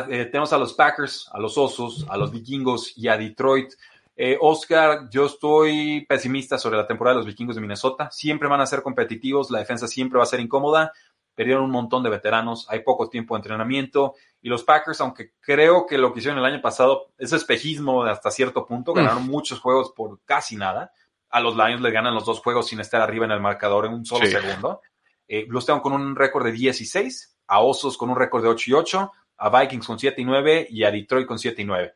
[0.09, 3.73] Eh, tenemos a los Packers, a los Osos, a los Vikingos y a Detroit.
[4.15, 8.11] Eh, Oscar, yo estoy pesimista sobre la temporada de los Vikingos de Minnesota.
[8.11, 10.91] Siempre van a ser competitivos, la defensa siempre va a ser incómoda.
[11.33, 14.15] Perdieron un montón de veteranos, hay poco tiempo de entrenamiento.
[14.41, 18.29] Y los Packers, aunque creo que lo que hicieron el año pasado es espejismo hasta
[18.29, 20.91] cierto punto, ganaron muchos juegos por casi nada.
[21.29, 23.93] A los Lions les ganan los dos juegos sin estar arriba en el marcador en
[23.93, 24.81] un solo segundo.
[25.29, 28.71] Eh, los tengo con un récord de 16, a Osos con un récord de 8
[28.71, 31.93] y 8, a Vikings con 7 y 9 y a Detroit con 7 y 9.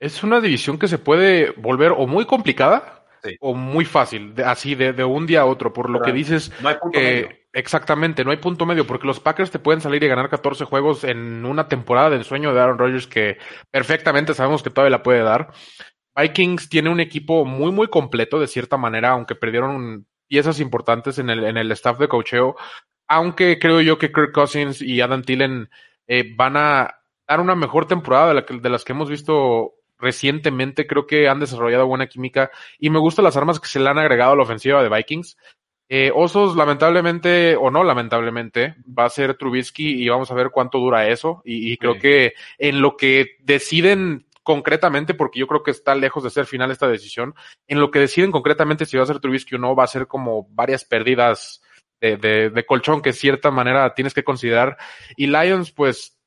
[0.00, 3.04] Es una división que se puede volver o muy complicada
[3.40, 6.52] o muy fácil, así de, un día a otro, por lo que dices.
[6.62, 7.28] No hay punto medio.
[7.52, 11.02] Exactamente, no hay punto medio, porque los Packers te pueden salir y ganar 14 juegos
[11.02, 13.38] en una temporada del sueño de Aaron Rodgers que
[13.70, 15.52] perfectamente sabemos que todavía la puede dar.
[16.14, 21.30] Vikings tiene un equipo muy, muy completo de cierta manera, aunque perdieron piezas importantes en
[21.30, 22.54] el, en el staff de cocheo.
[23.08, 25.70] Aunque creo yo que Kirk Cousins y Adam Tillen
[26.08, 26.94] eh, van a
[27.26, 30.86] dar una mejor temporada de, la de las que hemos visto recientemente.
[30.86, 33.98] Creo que han desarrollado buena química y me gustan las armas que se le han
[33.98, 35.36] agregado a la ofensiva de Vikings.
[35.90, 40.78] Eh, Osos, lamentablemente, o no lamentablemente, va a ser Trubisky y vamos a ver cuánto
[40.78, 41.40] dura eso.
[41.44, 46.30] Y, creo que en lo que deciden concretamente, porque yo creo que está lejos de
[46.30, 47.34] ser final esta decisión,
[47.66, 50.06] en lo que deciden concretamente si va a ser Trubisky o no, va a ser
[50.06, 51.62] como varias pérdidas
[52.00, 54.76] de, de, colchón que de cierta manera tienes que considerar.
[55.16, 56.18] Y Lions, pues,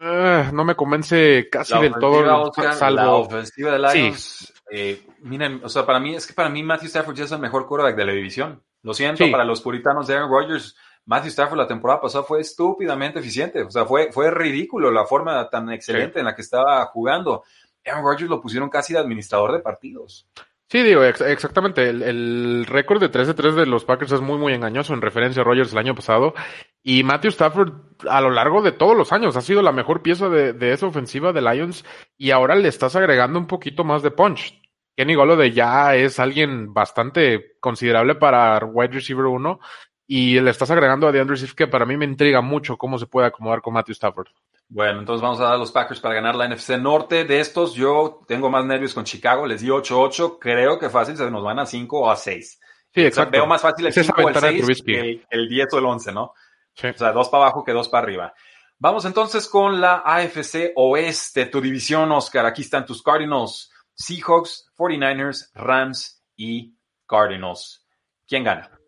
[0.00, 2.52] eh, no me convence casi del todo.
[2.72, 2.96] salvo...
[2.96, 6.88] La ofensiva de Lions, eh, miren, o sea, para mí, es que para mí Matthew
[6.88, 8.62] Stafford ya es el mejor quarterback de la división.
[8.82, 10.74] Lo siento, para los puritanos de Aaron Rodgers,
[11.04, 13.62] Matthew Stafford la temporada pasada fue estúpidamente eficiente.
[13.62, 17.44] O sea, fue, fue ridículo la forma tan excelente en la que estaba jugando.
[17.84, 20.28] Aaron Rodgers lo pusieron casi de administrador de partidos.
[20.70, 21.88] Sí, digo, exactamente.
[21.88, 25.44] El, récord de 13 3 de los Packers es muy, muy engañoso en referencia a
[25.44, 26.32] Rogers el año pasado.
[26.80, 27.72] Y Matthew Stafford,
[28.08, 30.86] a lo largo de todos los años, ha sido la mejor pieza de, de esa
[30.86, 31.84] ofensiva de Lions.
[32.16, 34.62] Y ahora le estás agregando un poquito más de punch.
[34.96, 39.58] Kenny de ya es alguien bastante considerable para wide receiver 1.
[40.06, 43.06] Y le estás agregando a DeAndre Swift, que para mí me intriga mucho cómo se
[43.06, 44.28] puede acomodar con Matthew Stafford.
[44.72, 47.24] Bueno, entonces vamos a dar a los Packers para ganar la NFC Norte.
[47.24, 49.44] De estos, yo tengo más nervios con Chicago.
[49.44, 50.38] Les di 8-8.
[50.40, 52.60] Creo que fácil se nos van a 5 o a 6.
[52.94, 53.32] Sí, exacto.
[53.32, 56.34] veo más fácil el 5 o el 6 que el, 10 o el 11, ¿no?
[56.74, 56.86] Sí.
[56.86, 58.32] O sea, dos para abajo que dos para arriba.
[58.78, 62.46] Vamos entonces con la AFC Oeste, tu división, Oscar.
[62.46, 67.84] Aquí están tus Cardinals, Seahawks, 49ers, Rams y Cardinals.
[68.26, 68.79] ¿Quién gana?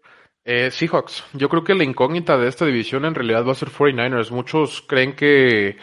[0.44, 1.24] Eh, Seahawks.
[1.34, 4.30] Yo creo que la incógnita de esta división en realidad va a ser 49ers.
[4.30, 5.76] Muchos creen que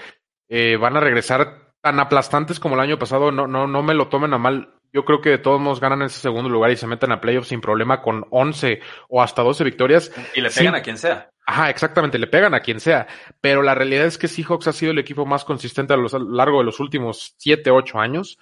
[0.49, 3.31] eh, van a regresar tan aplastantes como el año pasado.
[3.31, 4.75] No, no, no me lo tomen a mal.
[4.91, 7.49] Yo creo que de todos modos ganan ese segundo lugar y se meten a playoffs
[7.49, 10.11] sin problema con 11 o hasta 12 victorias.
[10.35, 11.29] Y le pegan a quien sea.
[11.45, 13.07] Ajá, exactamente, le pegan a quien sea.
[13.39, 16.59] Pero la realidad es que Seahawks ha sido el equipo más consistente a lo largo
[16.59, 18.39] de los últimos 7, 8 años.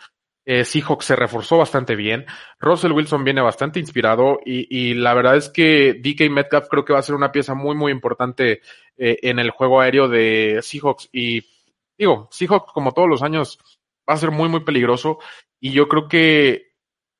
[0.49, 2.25] Eh, Seahawks se reforzó bastante bien.
[2.57, 6.99] Russell Wilson viene bastante inspirado y, la verdad es que DK Metcalf creo que va
[6.99, 8.61] a ser una pieza muy, muy importante
[8.95, 11.09] eh, en el juego aéreo de Seahawks.
[11.11, 11.45] Y
[11.97, 13.59] digo, Seahawks como todos los años
[14.09, 15.19] va a ser muy, muy peligroso.
[15.59, 16.71] Y yo creo que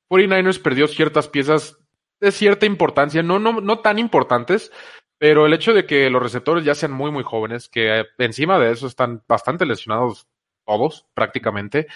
[0.10, 1.78] 49ers perdió ciertas piezas
[2.22, 4.72] de cierta importancia, no, no, no tan importantes,
[5.18, 8.72] pero el hecho de que los receptores ya sean muy, muy jóvenes, que encima de
[8.72, 10.30] eso están bastante lesionados
[10.66, 11.88] todos prácticamente,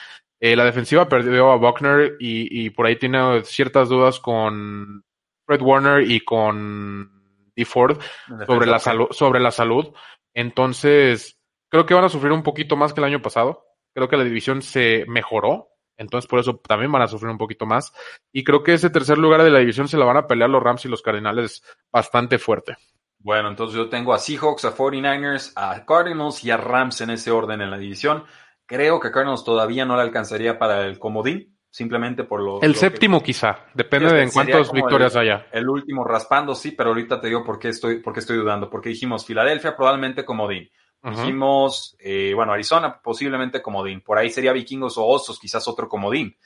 [0.44, 5.06] eh, la defensiva perdió a Buckner y, por ahí tiene ciertas dudas con
[5.46, 7.64] Fred Warner y con D.
[7.64, 8.00] Ford
[8.48, 9.94] sobre la, salud, sobre la salud.
[10.34, 11.40] Entonces,
[11.70, 13.68] creo que van a sufrir un poquito más que el año pasado.
[13.94, 15.68] Creo que la división se mejoró.
[15.96, 17.94] Entonces, por eso también van a sufrir un poquito más.
[18.32, 20.64] Y creo que ese tercer lugar de la división se la van a pelear los
[20.64, 21.62] Rams y los Cardinals
[21.92, 22.78] bastante fuerte.
[23.20, 27.30] Bueno, entonces yo tengo a Seahawks, a 49ers, a Cardinals y a Rams en ese
[27.30, 28.24] orden en la división.
[28.72, 32.62] Creo que Cardinals todavía no le alcanzaría para el comodín, simplemente por lo.
[32.62, 35.46] El séptimo, quizá, depende de en cuántas victorias haya.
[35.52, 38.70] El último raspando, sí, pero ahorita te digo por qué estoy, por qué estoy dudando.
[38.70, 40.70] Porque dijimos Filadelfia, probablemente comodín.
[41.04, 44.00] Dijimos, eh, bueno, Arizona, posiblemente comodín.
[44.00, 46.38] Por ahí sería Vikingos o Osos, quizás otro comodín.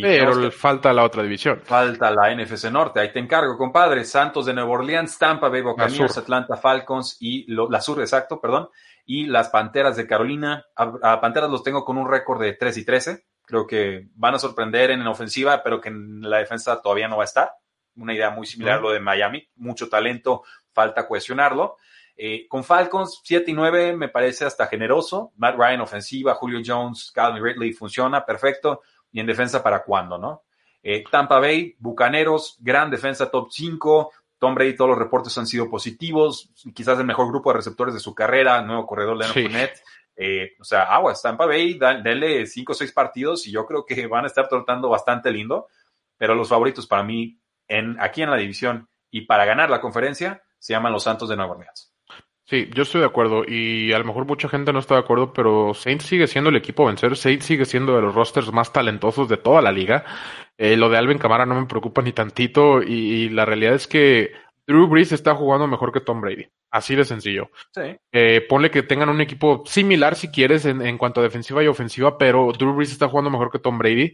[0.00, 1.60] Pero falta la otra división.
[1.64, 3.00] Falta la NFC Norte.
[3.00, 4.04] Ahí te encargo, compadre.
[4.04, 8.68] Santos de Nueva Orleans, Tampa Bay Buccaneers, Atlanta Falcons y la sur, exacto, perdón.
[9.04, 10.64] Y las Panteras de Carolina.
[10.76, 13.26] A, Panteras los tengo con un récord de 3 y 13.
[13.44, 17.24] Creo que van a sorprender en, ofensiva, pero que en la defensa todavía no va
[17.24, 17.52] a estar.
[17.96, 19.48] Una idea muy similar a lo de Miami.
[19.56, 20.42] Mucho talento,
[20.72, 21.76] falta cuestionarlo.
[22.16, 25.32] Eh, con Falcons, 7 y 9 me parece hasta generoso.
[25.36, 28.82] Matt Ryan ofensiva, Julio Jones, Calvin Ridley funciona, perfecto.
[29.10, 30.44] Y en defensa, ¿para cuándo, no?
[30.82, 34.12] Eh, Tampa Bay, Bucaneros, gran defensa top 5.
[34.42, 36.50] Tom Brady, todos los reportes han sido positivos.
[36.74, 39.48] Quizás el mejor grupo de receptores de su carrera, nuevo corredor de sí.
[40.16, 44.08] Eh, o sea, aguas, Tampa Bay, denle 5 o 6 partidos y yo creo que
[44.08, 45.68] van a estar tratando bastante lindo.
[46.18, 47.38] Pero los favoritos para mí,
[47.68, 51.36] en, aquí en la división y para ganar la conferencia, se llaman los Santos de
[51.36, 51.91] Nueva Orleans.
[52.44, 55.32] Sí, yo estoy de acuerdo y a lo mejor mucha gente no está de acuerdo,
[55.32, 57.16] pero Saints sigue siendo el equipo a vencer.
[57.16, 60.04] Saints sigue siendo de los rosters más talentosos de toda la liga.
[60.58, 64.32] Eh, lo de Alvin Camara no me preocupa ni tantito y, la realidad es que
[64.66, 66.46] Drew Brees está jugando mejor que Tom Brady.
[66.70, 67.50] Así de sencillo.
[67.74, 67.96] Sí.
[68.10, 72.18] Eh, ponle que tengan un equipo similar si quieres en, cuanto a defensiva y ofensiva,
[72.18, 74.12] pero Drew Brees está jugando mejor que Tom Brady.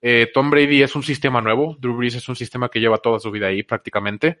[0.00, 1.76] Eh, Tom Brady es un sistema nuevo.
[1.78, 4.38] Drew Brees es un sistema que lleva toda su vida ahí prácticamente.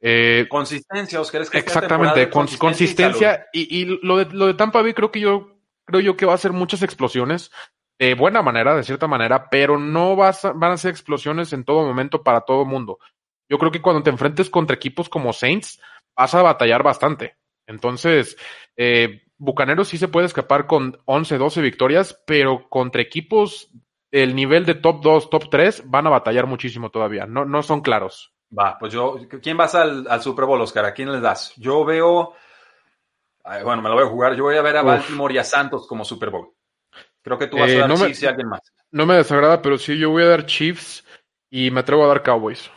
[0.00, 4.92] Eh, consistencia, Oscar, es que exactamente, consistencia, y, y, lo, de, lo de Tampa Bay
[4.92, 7.50] creo que yo creo yo que va a ser muchas explosiones
[7.98, 11.86] de buena manera, de cierta manera, pero no vas van a ser explosiones en todo
[11.86, 12.98] momento para todo el mundo.
[13.48, 15.80] Yo creo que cuando te enfrentes contra equipos como Saints,
[16.14, 17.36] vas a batallar bastante.
[17.66, 18.36] Entonces,
[18.76, 23.70] eh, Bucaneros sí se puede escapar con 11, 12 victorias, pero contra equipos
[24.10, 27.26] el nivel de top 2, top 3 van a batallar muchísimo todavía.
[27.26, 28.35] No, no son claros.
[28.56, 30.84] Va, pues yo, ¿quién vas al, al Super Bowl, Oscar?
[30.84, 31.52] ¿A quién les das?
[31.56, 32.34] Yo veo,
[33.64, 35.86] bueno, me lo voy a jugar, yo voy a ver a Baltimore y a Santos
[35.86, 36.52] como Super Bowl.
[37.22, 38.60] Creo que tú vas a eh, dar Chiefs y alguien más.
[38.92, 41.04] No me desagrada, pero sí, yo voy a dar Chiefs
[41.50, 42.70] y me atrevo a dar Cowboys.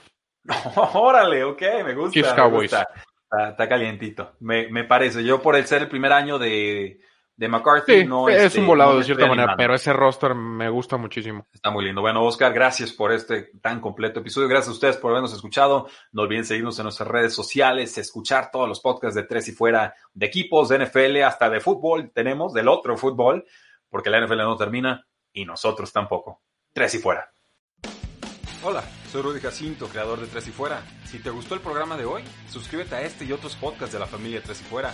[0.93, 2.13] Órale, ok, me gusta.
[2.13, 2.73] Chiefs Cowboys.
[2.73, 5.23] Está, calientito, me, me parece.
[5.23, 6.99] Yo por el ser el primer año de,
[7.39, 8.03] de McCarthy.
[8.03, 11.47] no es este, un volado de cierta manera, pero ese roster me gusta muchísimo.
[11.53, 12.01] Está muy lindo.
[12.01, 14.49] Bueno, Oscar, gracias por este tan completo episodio.
[14.49, 15.87] Gracias a ustedes por habernos escuchado.
[16.11, 19.95] No olviden seguirnos en nuestras redes sociales, escuchar todos los podcasts de Tres y Fuera,
[20.13, 22.11] de equipos, de NFL, hasta de fútbol.
[22.13, 23.45] Tenemos del otro fútbol,
[23.89, 26.41] porque la NFL no termina y nosotros tampoco.
[26.73, 27.31] Tres y Fuera.
[28.63, 30.81] Hola, soy Rudy Jacinto, creador de Tres y Fuera.
[31.05, 34.07] Si te gustó el programa de hoy, suscríbete a este y otros podcasts de la
[34.07, 34.93] familia Tres y Fuera